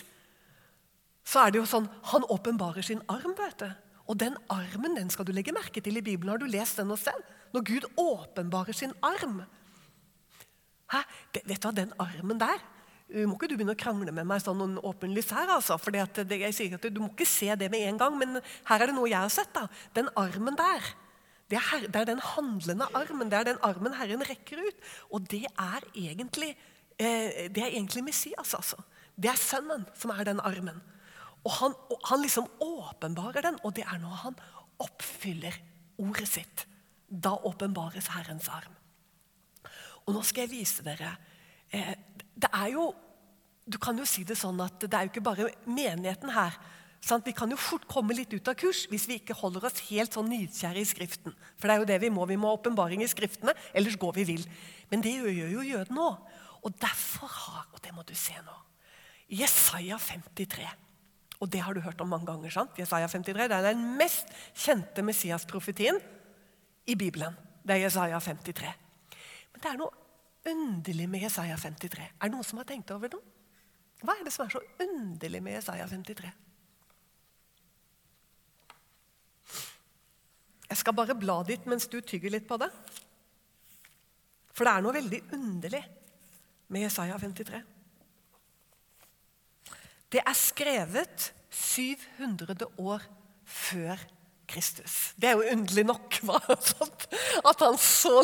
[1.25, 3.35] så er det jo sånn Han åpenbarer sin arm.
[3.39, 3.71] vet du.
[4.07, 6.35] Og den armen den skal du legge merke til i Bibelen.
[6.35, 7.25] Har du lest den hos selv?
[7.55, 9.43] Når Gud åpenbarer sin arm.
[10.93, 11.01] Hæ?
[11.33, 12.61] Vet du hva, den armen der
[13.15, 15.51] må ikke du begynne å krangle med meg sånn noen åpenlyst her.
[15.53, 18.81] altså, for jeg sier at Du må ikke se det med en gang, men her
[18.81, 19.53] er det noe jeg har sett.
[19.53, 19.69] da.
[19.95, 20.83] Den armen der
[21.51, 23.31] det er, det er, den handlende armen.
[23.31, 24.91] Det er den armen Herren rekker ut.
[25.13, 26.55] Og det er egentlig,
[26.99, 28.81] eh, det er egentlig Messias, altså.
[29.15, 30.81] Det er Sønnen som er den armen.
[31.45, 31.75] Og han,
[32.09, 34.39] han liksom åpenbarer den, og det er når han
[34.81, 35.59] oppfyller
[36.01, 36.65] ordet sitt.
[37.09, 38.73] Da åpenbares Herrens arm.
[40.07, 41.15] Og nå skal jeg vise dere
[41.73, 41.95] eh,
[42.37, 42.91] Det er jo
[43.65, 46.57] Du kan jo si det sånn at det er jo ikke bare menigheten her
[47.05, 47.27] Sant?
[47.27, 50.15] Vi kan jo fort komme litt ut av kurs hvis vi ikke holder oss helt
[50.17, 51.35] sånn nidkjære i Skriften.
[51.61, 52.25] For det er jo det vi må.
[52.31, 54.47] Vi må ha åpenbaring i Skriftene, ellers går vi vill.
[54.89, 56.31] Men det gjør jo jødene òg.
[56.65, 58.57] Og derfor har Og det må du se nå.
[59.29, 60.65] Jesaja 53.
[61.43, 62.51] Og det har du hørt om mange ganger.
[62.51, 62.79] sant?
[62.79, 66.01] Jesaja 53, Det er den mest kjente Messias-profetien
[66.87, 67.37] i Bibelen.
[67.67, 68.73] Det er Jesaja 53.
[69.53, 69.93] Men det er noe
[70.47, 72.01] underlig med Jesaja 53.
[72.01, 73.21] Er det noen som har tenkt over det?
[74.05, 76.33] Hva er det som er så underlig med Jesaja 53?
[80.75, 82.67] Jeg skal bare bla dit mens du tygger litt på det.
[84.51, 85.83] For det er noe veldig underlig
[86.75, 87.61] med Jesaja 53.
[90.11, 93.07] Det er skrevet 700 år
[93.47, 94.03] før
[94.51, 95.15] Kristus.
[95.15, 96.43] Det er jo underlig nok hva?
[97.51, 98.17] at han så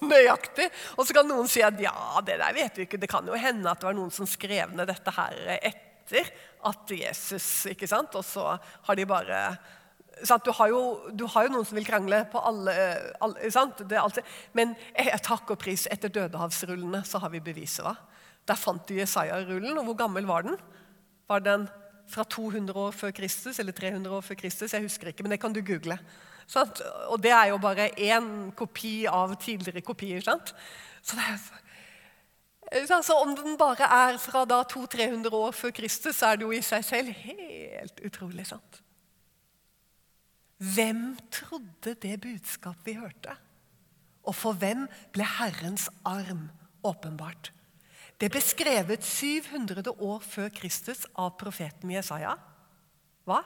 [0.00, 0.70] nøyaktig.
[0.96, 1.92] Og så kan noen si at ja,
[2.24, 3.00] det der vet vi ikke.
[3.04, 6.32] Det kan jo hende at det var noen som skrev ned dette her etter
[6.72, 8.16] at Jesus ikke sant?
[8.16, 9.42] Og så har de bare
[10.44, 12.74] du har, jo, du, har jo, noen som vil krangle på alle,
[13.20, 17.84] alle Men jeg takk og pris, etter Dødehavsrullene så har vi beviset.
[17.84, 17.94] hva?
[18.48, 19.78] Der fant de Jesaja-rullen.
[19.78, 20.56] og Hvor gammel var den?
[21.28, 21.68] Var den
[22.08, 24.72] fra 200 år før Kristus eller 300 år før Kristus?
[24.72, 25.98] Jeg husker ikke, men det kan du google.
[26.48, 26.80] Sant?
[27.12, 30.20] Og det er jo bare én kopi av tidligere kopier.
[30.24, 30.54] sant?
[31.02, 31.36] Så er,
[32.72, 36.50] altså, Om den bare er fra da 200-300 år før Kristus, så er det jo
[36.50, 38.46] i seg selv helt utrolig.
[38.46, 38.82] sant?
[40.58, 43.36] Hvem trodde det budskap vi hørte?
[44.26, 46.48] Og for hvem ble Herrens arm
[46.84, 47.52] åpenbart?
[48.18, 52.34] Det ble skrevet 700 år før Kristus av profeten Jesaja.
[53.28, 53.38] Hva?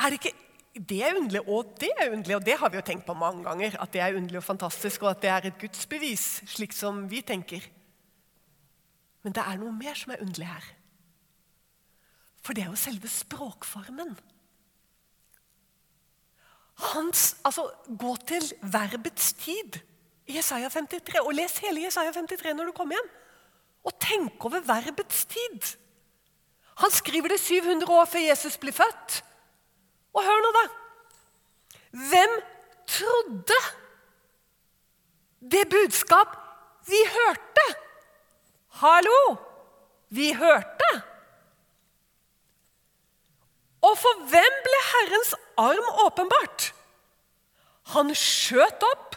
[0.00, 0.36] Er det ikke
[0.70, 3.42] det er underlig, og det er underlig, og det har vi jo tenkt på mange
[3.44, 3.74] ganger.
[3.82, 7.24] At det er underlig og fantastisk, og at det er et gudsbevis, slik som vi
[7.26, 7.64] tenker.
[9.26, 10.68] Men det er noe mer som er underlig her.
[12.40, 14.14] For det er jo selve språkformen.
[16.80, 17.68] Hans, altså,
[17.98, 19.80] Gå til verbets tid
[20.26, 23.10] i Jesaja 53, og les hele Jesaja 53 når du kommer hjem.
[23.84, 25.74] Og tenk over verbets tid.
[26.80, 29.20] Han skriver det 700 år før Jesus blir født.
[30.14, 30.64] Og hør nå, da.
[31.90, 32.40] Hvem
[32.86, 33.60] trodde
[35.52, 36.36] det budskap
[36.86, 37.66] vi hørte?
[38.80, 39.36] Hallo!
[40.10, 40.90] Vi hørte.
[43.80, 46.70] Og for hvem ble Herrens arm åpenbart?
[47.94, 49.16] Han skjøt opp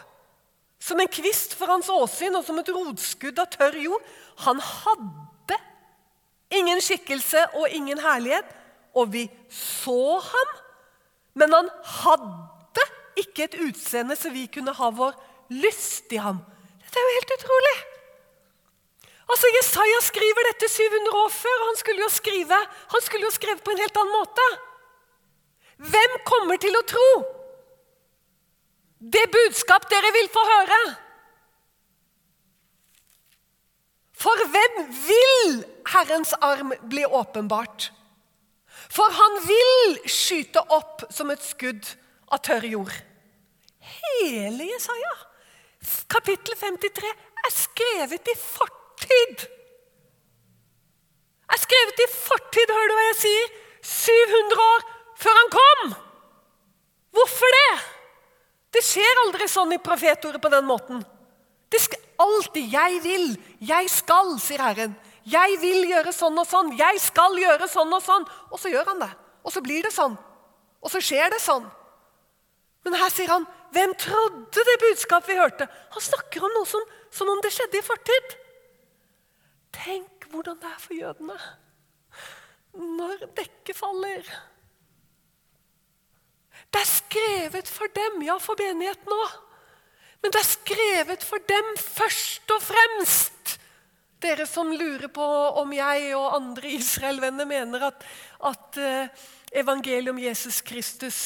[0.82, 4.02] som en kvist for hans åsyn og som et rotskudd av tørr jord.
[4.44, 5.60] Han hadde
[6.54, 8.46] ingen skikkelse og ingen herlighet,
[8.94, 10.52] og vi så ham
[11.38, 11.70] men han
[12.00, 12.84] hadde
[13.18, 15.14] ikke et utseende så vi kunne ha vår
[15.54, 16.40] lyst i ham.
[16.82, 17.74] Dette er jo helt utrolig.
[19.24, 22.58] Altså, Jesaja skriver dette 700 år før, han skulle jo skrive
[22.94, 24.46] han skulle jo skrive på en helt annen måte.
[25.84, 27.08] Hvem kommer til å tro
[29.14, 30.78] det budskap dere vil få høre?
[34.24, 35.58] For hvem vil
[35.92, 37.90] Herrens arm bli åpenbart?
[38.94, 41.90] For han vil skyte opp som et skudd
[42.32, 42.94] av tørr jord.
[43.84, 45.12] Hele Jesaja,
[46.08, 47.10] kapittel 53,
[47.44, 49.44] er skrevet i fortid.
[51.52, 53.54] Er skrevet i fortid, hører du hva jeg sier?
[53.84, 54.93] 700 år
[55.24, 55.94] før han kom.
[57.14, 57.72] Hvorfor det?
[58.74, 61.04] Det skjer aldri sånn i profetordet på den måten.
[61.70, 64.96] Det skal alltid 'jeg vil', 'jeg skal', sier Herren.
[65.26, 66.76] 'Jeg vil gjøre sånn og sånn.
[66.76, 69.10] Jeg skal gjøre sånn og sånn.' Og så gjør han det.
[69.44, 70.16] Og så blir det sånn.
[70.82, 71.70] Og så skjer det sånn.
[72.84, 76.82] Men her sier han, 'Hvem trodde det budskapet vi hørte?' Han snakker om noe som,
[77.10, 78.36] som om det skjedde i fortid.
[79.72, 81.38] Tenk hvordan det er for jødene
[82.74, 84.22] når dekket faller.
[86.74, 89.34] Det er skrevet for dem, ja, for menigheten òg.
[90.24, 93.52] Men det er skrevet for dem først og fremst.
[94.24, 95.26] Dere som lurer på
[95.60, 98.06] om jeg og andre Israel-venner mener at,
[98.50, 101.18] at uh, evangeliet om Jesus Kristus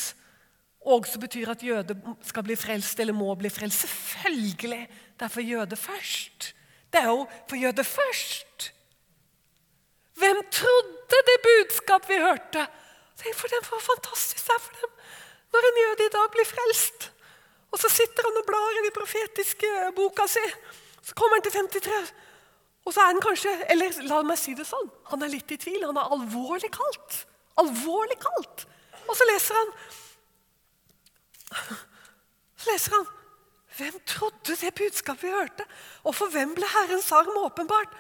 [0.85, 1.97] også betyr at jøder
[2.27, 3.87] skal bli frelst eller må bli frelst.
[3.87, 4.83] Selvfølgelig!
[5.17, 6.53] Det er for jøder først.
[6.93, 8.69] Det er jo for jøder først.
[10.19, 12.69] Hvem trodde det budskap vi hørte?
[13.17, 14.98] Tenk for dem, for fantastisk det er for dem
[15.55, 17.11] når en jøde i dag blir frelst.
[17.73, 20.45] Og så sitter han og blar i den profetiske boka si.
[21.05, 22.13] Så kommer han til 53.
[22.89, 24.89] Og så er han kanskje Eller la meg si det sånn.
[25.13, 25.85] Han er litt i tvil.
[25.85, 27.23] Han er alvorlig kaldt.
[27.61, 28.65] Alvorlig kaldt.
[29.05, 29.73] Og så leser han
[32.59, 33.09] Så leser han
[33.79, 35.65] Hvem trodde det budskapet vi hørte?
[36.03, 37.93] Og for hvem ble Herrens arm åpenbart?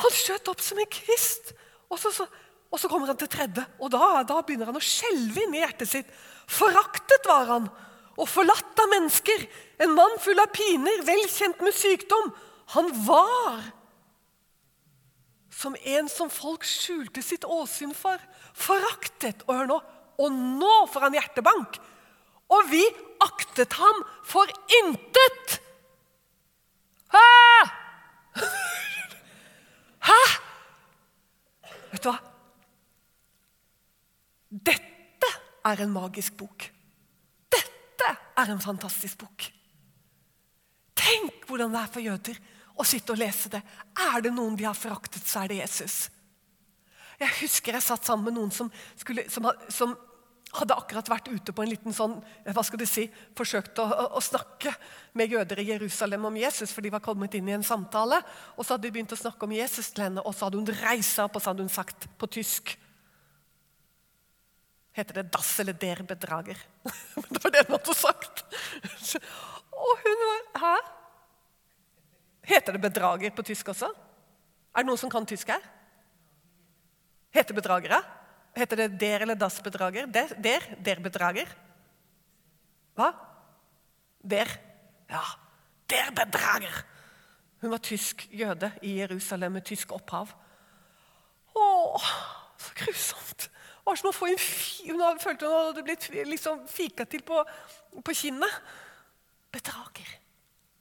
[0.00, 1.52] Han skjøt opp som en kvist.
[1.92, 2.24] Og så, så,
[2.72, 5.90] og så kommer han til tredje, og da, da begynner han å skjelve inni hjertet
[5.90, 6.08] sitt.
[6.48, 7.68] Foraktet var han
[8.18, 9.44] og forlatt av mennesker.
[9.84, 12.32] En mann full av piner, vel kjent med sykdom.
[12.74, 13.60] Han var
[15.58, 18.18] som en som folk skjulte sitt åsyn for.
[18.54, 19.44] Foraktet.
[19.46, 19.78] Og hør nå
[20.18, 21.76] Og nå får han hjertebank!
[22.50, 22.80] Og vi
[23.22, 25.60] aktet ham for intet!
[27.14, 27.20] Hæ?
[30.08, 30.16] Hæ?
[31.92, 32.16] Vet du hva?
[34.50, 34.97] Dette
[35.70, 36.68] er en magisk bok.
[37.52, 39.48] Dette er en fantastisk bok.
[40.98, 42.40] Tenk hvordan det er for jøder
[42.78, 43.62] å sitte og lese det.
[44.08, 46.08] Er det noen de har foraktet, så er det Jesus.
[47.18, 49.96] Jeg husker jeg satt sammen med noen som, skulle, som, som
[50.54, 52.14] hadde akkurat vært ute på en liten sånn,
[52.46, 54.72] hva skal du si, forsøkt å, å, å, snakke
[55.18, 58.20] med jøder i Jerusalem om Jesus, for de var kommet inn i en samtale.
[58.56, 60.84] Og så hadde de begynt å snakke om Jesus til henne, og så hadde hun
[60.84, 62.76] reist seg opp og så hadde hun sagt på tysk
[64.98, 66.58] Heter det 'dass' eller 'der bedrager'?
[67.32, 68.44] det var det hun hadde sagt.
[69.72, 70.76] Og hun var Hæ?
[72.42, 73.92] Heter det 'bedrager' på tysk også?
[74.74, 75.62] Er det noen som kan tysk her?
[77.30, 78.02] Heter bedragere?
[78.56, 80.06] Heter det der eller das-bedrager?
[80.06, 80.34] Der?
[80.34, 81.46] Der, der bedrager?
[82.94, 83.12] Hva?
[84.30, 84.50] Der.
[85.10, 85.22] Ja.
[85.90, 86.84] Der bedrager!
[87.60, 90.28] Hun var tysk jøde i Jerusalem med tysk opphav.
[91.54, 91.98] Å,
[92.58, 93.48] så grusomt!
[93.88, 94.40] Det som å få en
[95.00, 97.40] Hun følte hun hadde blitt liksom fika til på,
[98.04, 98.62] på kinnet.
[99.52, 100.10] Bedrager.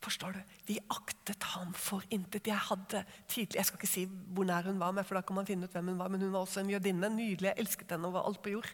[0.03, 0.41] Forstår du?
[0.67, 2.47] Vi aktet ham for intet.
[2.47, 5.35] Jeg hadde tidlig, jeg skal ikke si hvor nær hun var med, for da kan
[5.39, 7.09] man finne ut hvem hun var, men hun var også en jødinne.
[7.15, 7.49] Nydelig.
[7.49, 8.69] Jeg elsket henne over alt på jord.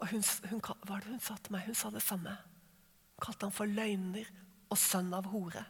[0.00, 1.68] Og hun, hun, hva det hun sa til meg?
[1.68, 2.36] Hun sa det samme.
[3.16, 4.28] Hun kalte ham for løgner
[4.70, 5.64] og sønn av hore.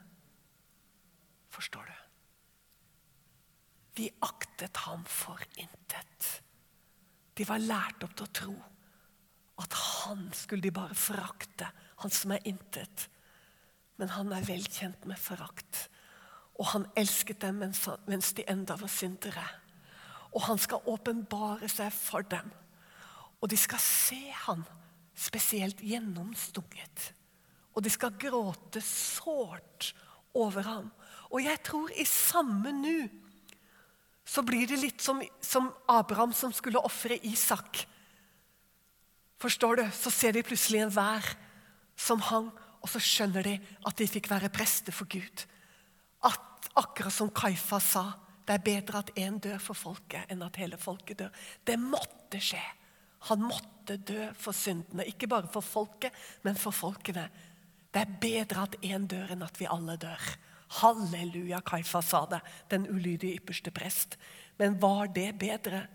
[1.50, 1.96] Forstår du?
[3.98, 6.30] Vi aktet ham for intet.
[7.40, 8.58] De var lært opp til å tro
[9.60, 11.66] at han skulle de bare forakte,
[12.00, 13.08] han som er intet
[14.00, 15.84] men han er velkjent med forakt.
[16.56, 19.44] Og han elsket dem mens de enda var syndere.
[20.32, 22.48] Og han skal åpenbare seg for dem.
[23.40, 24.64] Og de skal se han
[25.16, 27.10] spesielt gjennomstunget.
[27.76, 29.92] Og de skal gråte sårt
[30.36, 30.88] over ham.
[31.28, 33.04] Og jeg tror i samme nu
[34.24, 37.84] så blir det litt som, som Abraham som skulle ofre Isak.
[39.40, 39.84] Forstår du?
[39.96, 41.26] Så ser de plutselig en vær
[41.98, 42.50] som hang
[42.80, 45.44] og så skjønner de at de fikk være prester for Gud.
[46.24, 48.04] At akkurat som Kaifa sa,
[48.46, 51.42] det er bedre at én dør for folket enn at hele folket dør.
[51.64, 52.62] Det måtte skje.
[53.28, 55.04] Han måtte dø for syndene.
[55.06, 57.28] Ikke bare for folket, men for folkene.
[57.92, 60.30] Det er bedre at én dør enn at vi alle dør.
[60.70, 62.40] Halleluja, Kaifa sa det,
[62.70, 64.14] den ulydige ypperste prest.
[64.58, 65.86] Men var det bedre?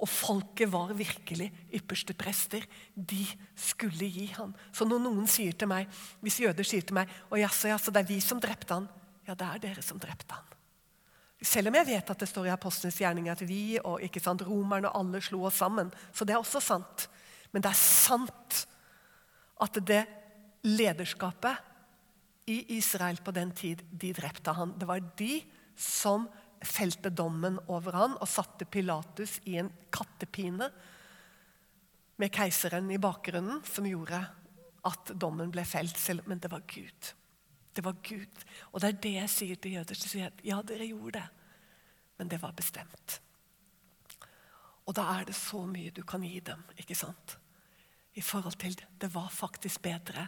[0.00, 2.64] Og folket var virkelig ypperste prester.
[2.94, 3.24] De
[3.58, 4.54] skulle gi han.
[4.72, 5.90] Så når noen sier til meg,
[6.22, 8.88] hvis jøder sier til meg og jaså, jaså, det er vi som drepte han,
[9.26, 10.56] ja, det er dere som drepte han.
[11.40, 14.44] Selv om jeg vet at det står i apostlenes gjerning at vi og ikke sant,
[14.44, 15.88] romerne og alle slo oss sammen.
[16.12, 17.08] Så det er også sant.
[17.50, 18.62] Men det er sant
[19.60, 20.04] at det
[20.68, 21.69] lederskapet
[22.50, 24.74] i Israel på den tid, de drepte han.
[24.78, 25.40] Det var de
[25.78, 26.26] som
[26.60, 30.68] felte dommen over han og satte Pilatus i en kattepine
[32.20, 34.20] med keiseren i bakgrunnen, som gjorde
[34.88, 35.96] at dommen ble felt.
[35.96, 37.12] Selv, men det var Gud.
[37.72, 38.44] Det var Gud.
[38.72, 39.96] Og det er det jeg sier til jøder.
[39.96, 41.26] Så sier jeg, ja, dere gjorde det,
[42.20, 43.20] men det var bestemt.
[44.84, 47.38] Og da er det så mye du kan gi dem, ikke sant?
[48.18, 50.26] I forhold til Det var faktisk bedre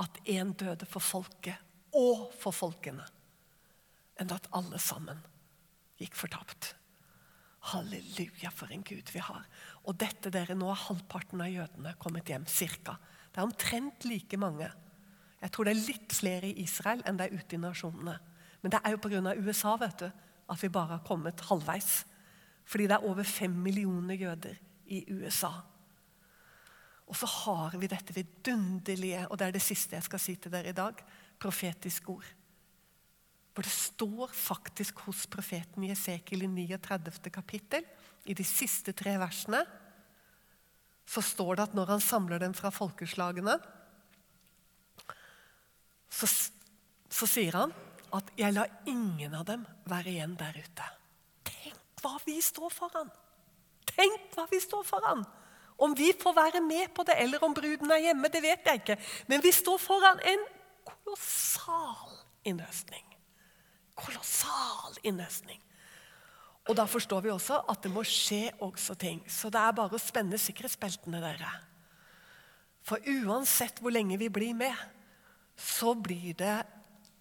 [0.00, 1.56] at én døde for folket
[1.96, 3.04] og for folkene,
[4.20, 5.20] enn at alle sammen
[6.00, 6.74] gikk fortapt.
[7.72, 9.46] Halleluja, for en Gud vi har.
[9.88, 12.44] Og dette dere, Nå har halvparten av jødene kommet hjem.
[12.46, 12.94] Cirka.
[13.32, 14.68] Det er omtrent like mange.
[15.40, 18.14] Jeg tror det er litt flere i Israel enn det er ute i nasjonene.
[18.62, 19.34] Men det er jo pga.
[19.42, 20.06] USA vet du,
[20.46, 22.04] at vi bare har kommet halvveis.
[22.66, 25.52] Fordi det er over fem millioner jøder i USA.
[27.06, 30.52] Og så har vi dette vidunderlige, og det er det siste jeg skal si til
[30.52, 30.98] dere i dag,
[31.38, 32.26] profetisk ord.
[33.54, 37.30] For det står faktisk hos profeten Jesekiel i 39.
[37.32, 37.86] kapittel,
[38.26, 39.62] i de siste tre versene,
[41.06, 43.54] så står det at når han samler dem fra folkeslagene,
[46.10, 46.26] så,
[47.12, 47.72] så sier han
[48.16, 50.90] at 'jeg lar ingen av dem være igjen der ute'.
[51.44, 53.10] Tenk hva vi står foran!
[53.86, 55.24] Tenk hva vi står foran!
[55.78, 58.80] Om vi får være med på det, eller om bruden er hjemme, det vet jeg
[58.80, 58.96] ikke.
[59.28, 60.46] Men vi står foran en
[60.86, 62.16] kolossal
[62.46, 63.06] innhøstning
[63.96, 65.62] kolossal innhøstning.
[66.66, 69.22] Og da forstår vi også at det må skje også ting.
[69.30, 71.52] Så det er bare å spenne sikkerhetsbeltene, dere.
[72.86, 74.74] For uansett hvor lenge vi blir med,
[75.56, 76.58] så blir det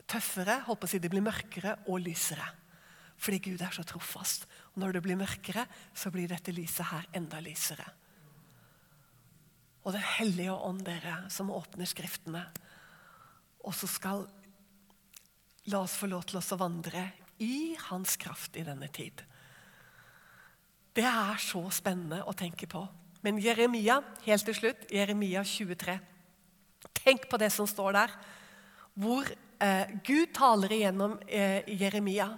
[0.10, 2.46] tøffere, håper si det blir mørkere og lysere.
[3.22, 4.44] Fordi Gud er så trofast.
[4.74, 5.64] Og når det blir mørkere,
[5.96, 7.86] så blir dette lyset her enda lysere.
[9.86, 12.48] Og Den hellige ånd, dere, som åpner Skriftene,
[13.66, 14.26] og så skal
[15.66, 17.08] La oss få lov til å vandre
[17.42, 19.24] i hans kraft i denne tid.
[20.94, 22.84] Det er så spennende å tenke på.
[23.26, 25.96] Men Jeremia, helt til slutt, Jeremia 23.
[27.02, 28.14] Tenk på det som står der,
[28.94, 32.30] hvor eh, Gud taler igjennom eh, Jeremia.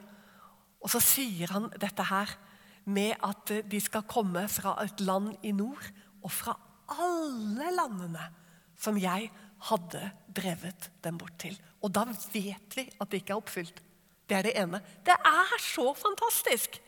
[0.79, 2.31] Og så sier han dette her
[2.87, 5.83] med at de skal komme fra et land i nord
[6.23, 6.55] og fra
[6.93, 8.29] alle landene
[8.77, 9.29] som jeg
[9.67, 10.01] hadde
[10.37, 11.55] drevet dem bort til.
[11.83, 13.81] Og da vet vi at det ikke er oppfylt.
[14.27, 14.81] Det er det ene.
[15.05, 16.81] Det er så fantastisk!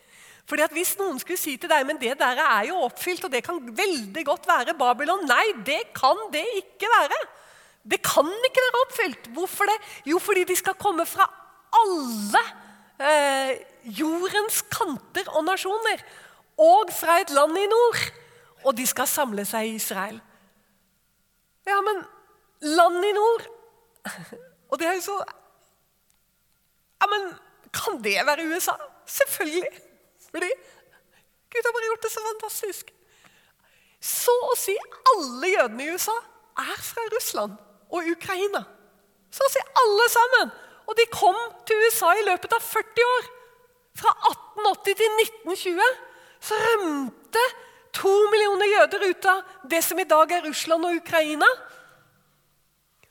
[0.50, 3.30] Fordi at Hvis noen skulle si til deg men det der er jo oppfylt, og
[3.30, 7.18] det kan veldig godt være Babylon Nei, det kan det ikke være.
[7.86, 9.28] Det kan ikke være oppfylt.
[9.36, 9.76] Hvorfor det?
[10.10, 11.28] Jo, fordi de skal komme fra
[11.80, 12.42] alle
[12.98, 13.52] eh,
[14.00, 16.02] jordens kanter og nasjoner.
[16.60, 18.02] Og fra et land i nord.
[18.64, 20.20] Og de skal samle seg i Israel.
[21.68, 22.02] Ja, men
[22.60, 23.44] land i nord
[24.72, 25.16] Og det er jo så
[27.00, 27.30] Ja, men
[27.72, 28.74] kan det være USA?
[29.06, 29.70] Selvfølgelig.
[30.30, 30.50] Fordi
[31.50, 32.90] Gud har bare gjort det så fantastisk.
[34.00, 34.74] Så å si
[35.14, 36.16] alle jødene i USA
[36.60, 37.56] er fra Russland
[37.90, 38.62] og Ukraina.
[39.32, 40.52] Så å si alle sammen.
[40.90, 43.28] Og de kom til USA i løpet av 40 år.
[44.00, 45.98] Fra 1880 til 1920
[46.50, 47.42] så rømte
[47.96, 51.48] to millioner jøder ut av det som i dag er Russland og Ukraina.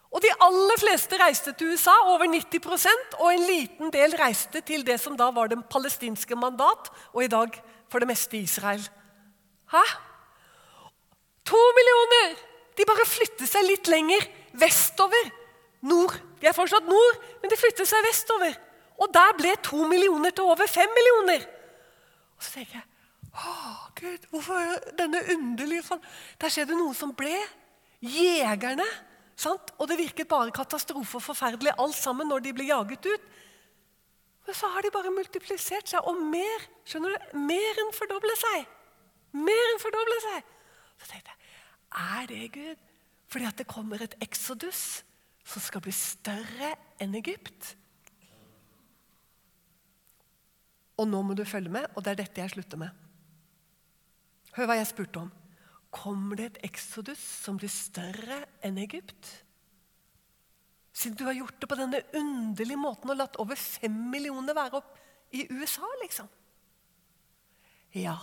[0.09, 4.86] Og De aller fleste reiste til USA, over 90% og en liten del reiste til
[4.86, 7.59] det som da var den palestinske mandat, og i dag
[7.89, 8.82] for det meste Israel.
[9.69, 9.84] Hæ?
[11.45, 12.39] To millioner!
[12.77, 14.25] De bare flytter seg litt lenger
[14.57, 15.30] vestover.
[15.86, 16.15] Nord.
[16.39, 18.55] De er fortsatt nord, men de flytter seg vestover.
[18.99, 21.45] Og der ble to millioner til over fem millioner.
[22.36, 22.88] Og så tenker jeg
[23.30, 23.51] Å,
[23.99, 26.01] Gud, hvorfor denne underlige fall?
[26.41, 27.36] Der skjedde noe som ble.
[27.99, 28.88] Jegerne
[29.39, 29.71] Sant?
[29.80, 33.27] Og det virket bare katastrofe og forferdelig alt sammen når de ble jaget ut.
[34.47, 38.67] Men så har de bare multiplisert seg, og mer skjønner du, mer enn fordoble seg.
[39.38, 40.53] Mer enn fordoble seg.
[40.99, 41.51] Så tenkte jeg,
[42.03, 42.88] er det Gud?
[43.30, 45.03] Fordi at det kommer et eksodus
[45.47, 47.75] som skal bli større enn Egypt.
[50.99, 53.09] Og nå må du følge med, og det er dette jeg slutter med.
[54.60, 55.30] Hør hva jeg spurte om.
[55.89, 59.30] Kommer det et eksodus som blir større enn Egypt?
[60.91, 64.82] Siden du har gjort det på denne underlige måten og latt over fem millioner være
[64.82, 64.97] opp
[65.32, 66.28] i USA, liksom.
[67.95, 68.18] Ja.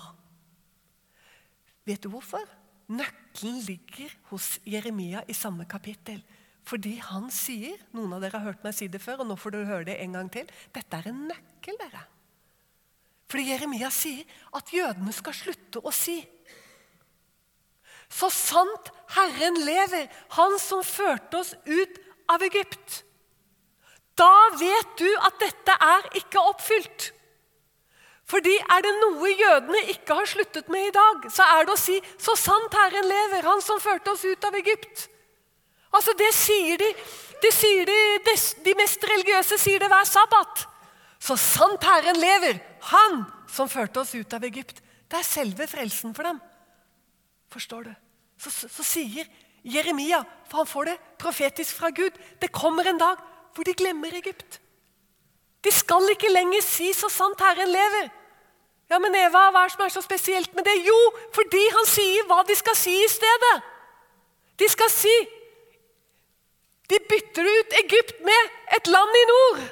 [1.88, 2.44] Vet du hvorfor?
[2.92, 6.20] Nøkkelen ligger hos Jeremia i samme kapittel.
[6.66, 9.54] Fordi han sier Noen av dere har hørt meg si det før, og nå får
[9.54, 10.52] du høre det en gang til.
[10.74, 12.04] Dette er en nøkkel, dere.
[13.26, 14.24] Fordi Jeremia sier
[14.54, 16.20] at jødene skal slutte å si
[18.12, 20.06] så sant Herren lever,
[20.38, 21.98] Han som førte oss ut
[22.30, 23.02] av Egypt.
[24.16, 27.10] Da vet du at dette er ikke oppfylt.
[28.26, 31.78] Fordi er det noe jødene ikke har sluttet med i dag, så er det å
[31.78, 35.08] si 'Så sant Herren lever, Han som førte oss ut av Egypt'.
[35.92, 36.94] Altså Det sier de.
[37.42, 40.66] Det sier de, de mest religiøse sier det hver sabbat.
[41.20, 42.60] Så sant Herren lever,
[42.92, 44.82] Han som førte oss ut av Egypt.
[45.10, 46.38] Det er selve frelsen for dem.
[47.50, 47.94] Forstår du?
[48.38, 49.26] Så, så, så, sier
[49.64, 53.22] Jeremia, for han får det profetisk fra Gud, det kommer en dag
[53.54, 54.60] hvor de glemmer Egypt.
[55.64, 58.10] De skal ikke lenger si 'så sant Herren lever'.
[58.90, 60.86] Ja, Men Eva, hva er det som er så spesielt med det?
[60.86, 60.98] Jo,
[61.34, 63.56] fordi han sier hva de skal si i stedet.
[64.58, 65.16] De skal si
[66.86, 69.62] De bytter ut Egypt med et land i nord.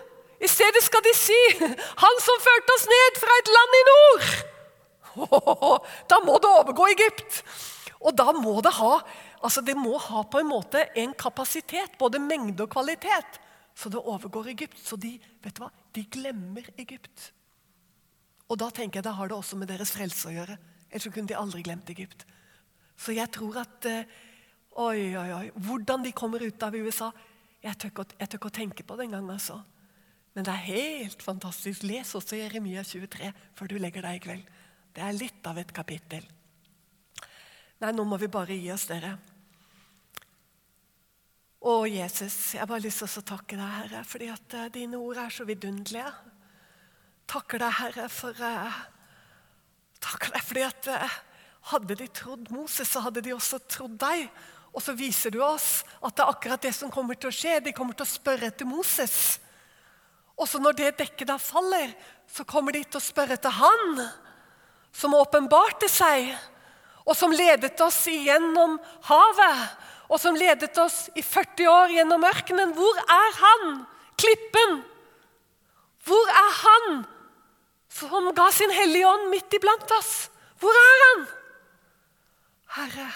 [0.41, 4.33] I stedet skal de si 'Han som førte oss ned fra et land i nord'.
[6.11, 7.45] Da må det overgå Egypt.
[8.01, 8.99] Og da må det ha
[9.45, 13.41] altså det må ha på en måte en kapasitet, både mengde og kvalitet,
[13.75, 14.79] så det overgår Egypt.
[14.81, 17.33] Så de vet du hva, de glemmer Egypt.
[18.49, 20.57] Og da tenker jeg, da har det også med deres frelse å gjøre.
[20.91, 22.25] Ellers kunne de aldri glemt Egypt.
[22.97, 24.07] Så jeg tror at eh,
[24.75, 25.45] Oi, oi, oi.
[25.55, 27.13] Hvordan de kommer ut av USA
[27.63, 27.93] Jeg tør
[28.27, 29.29] ikke, å tenke på det engang.
[29.31, 29.61] Altså.
[30.35, 31.85] Men det er helt fantastisk.
[31.87, 34.49] Les også Jeremia 23 før du legger deg i kveld.
[34.95, 36.27] Det er litt av et kapittel.
[37.83, 39.15] Nei, nå må vi bare gi oss, dere.
[41.65, 44.99] Å, Jesus, jeg har bare lyst til å takke deg, Herre, fordi at uh, dine
[45.01, 46.11] ord er så vidunderlige.
[47.31, 48.83] Takker deg, Herre, for uh,
[50.05, 51.15] Takker deg fordi at uh,
[51.71, 54.27] hadde de trodd Moses, så hadde de også trodd deg.
[54.75, 57.61] Og så viser du oss at det er akkurat det som kommer til å skje.
[57.65, 59.39] De kommer til å spørre etter Moses.
[60.35, 61.93] Og så når det dekket da faller,
[62.27, 64.03] så kommer de til å spørre etter han
[64.95, 66.33] som åpenbarte seg
[67.05, 68.79] og som ledet oss igjennom
[69.11, 69.65] havet,
[70.09, 72.73] og som ledet oss i 40 år gjennom ørkenen.
[72.77, 73.83] Hvor er han,
[74.21, 74.79] klippen?
[76.05, 77.05] Hvor er han
[77.93, 80.15] som ga sin Hellige Ånd midt iblant oss?
[80.61, 81.25] Hvor er han?
[82.75, 83.09] Herre,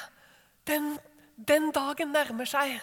[0.69, 0.93] den,
[1.37, 2.77] den dagen nærmer seg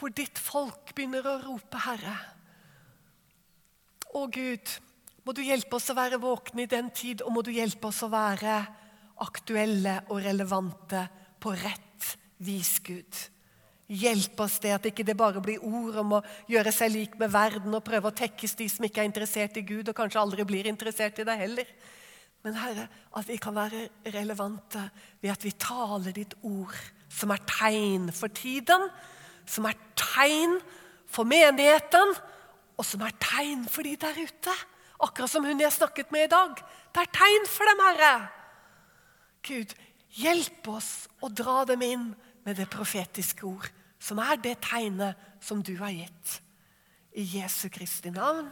[0.00, 2.31] hvor ditt folk begynner å rope 'Herre'.
[4.12, 4.72] Å Gud,
[5.24, 8.02] må du hjelpe oss å være våkne i den tid, og må du hjelpe oss
[8.04, 8.58] å være
[9.22, 11.06] aktuelle og relevante
[11.42, 12.08] på rett
[12.42, 13.20] vis, Gud.
[13.92, 17.32] Hjelp oss det at ikke det bare blir ord om å gjøre seg lik med
[17.32, 20.46] verden og prøve å tekkes de som ikke er interessert i Gud, og kanskje aldri
[20.48, 21.72] blir interessert i deg heller.
[22.42, 24.82] Men Herre, at vi kan være relevante
[25.22, 26.74] ved at vi taler ditt ord,
[27.12, 28.88] som er tegn for tiden,
[29.46, 30.56] som er tegn
[31.12, 32.16] for menigheten,
[32.78, 34.54] og som er tegn for de der ute.
[35.02, 36.54] Akkurat som hun jeg snakket med i dag.
[36.94, 38.12] Det er tegn for dem, Herre.
[39.42, 39.74] Gud,
[40.14, 40.92] hjelp oss
[41.22, 42.06] å dra dem inn
[42.46, 43.68] med det profetiske ord,
[44.02, 46.38] som er det tegnet som du har gitt.
[47.18, 48.48] I Jesu Kristi navn.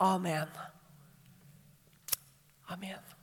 [0.00, 0.48] Amen.
[2.70, 3.15] Amen.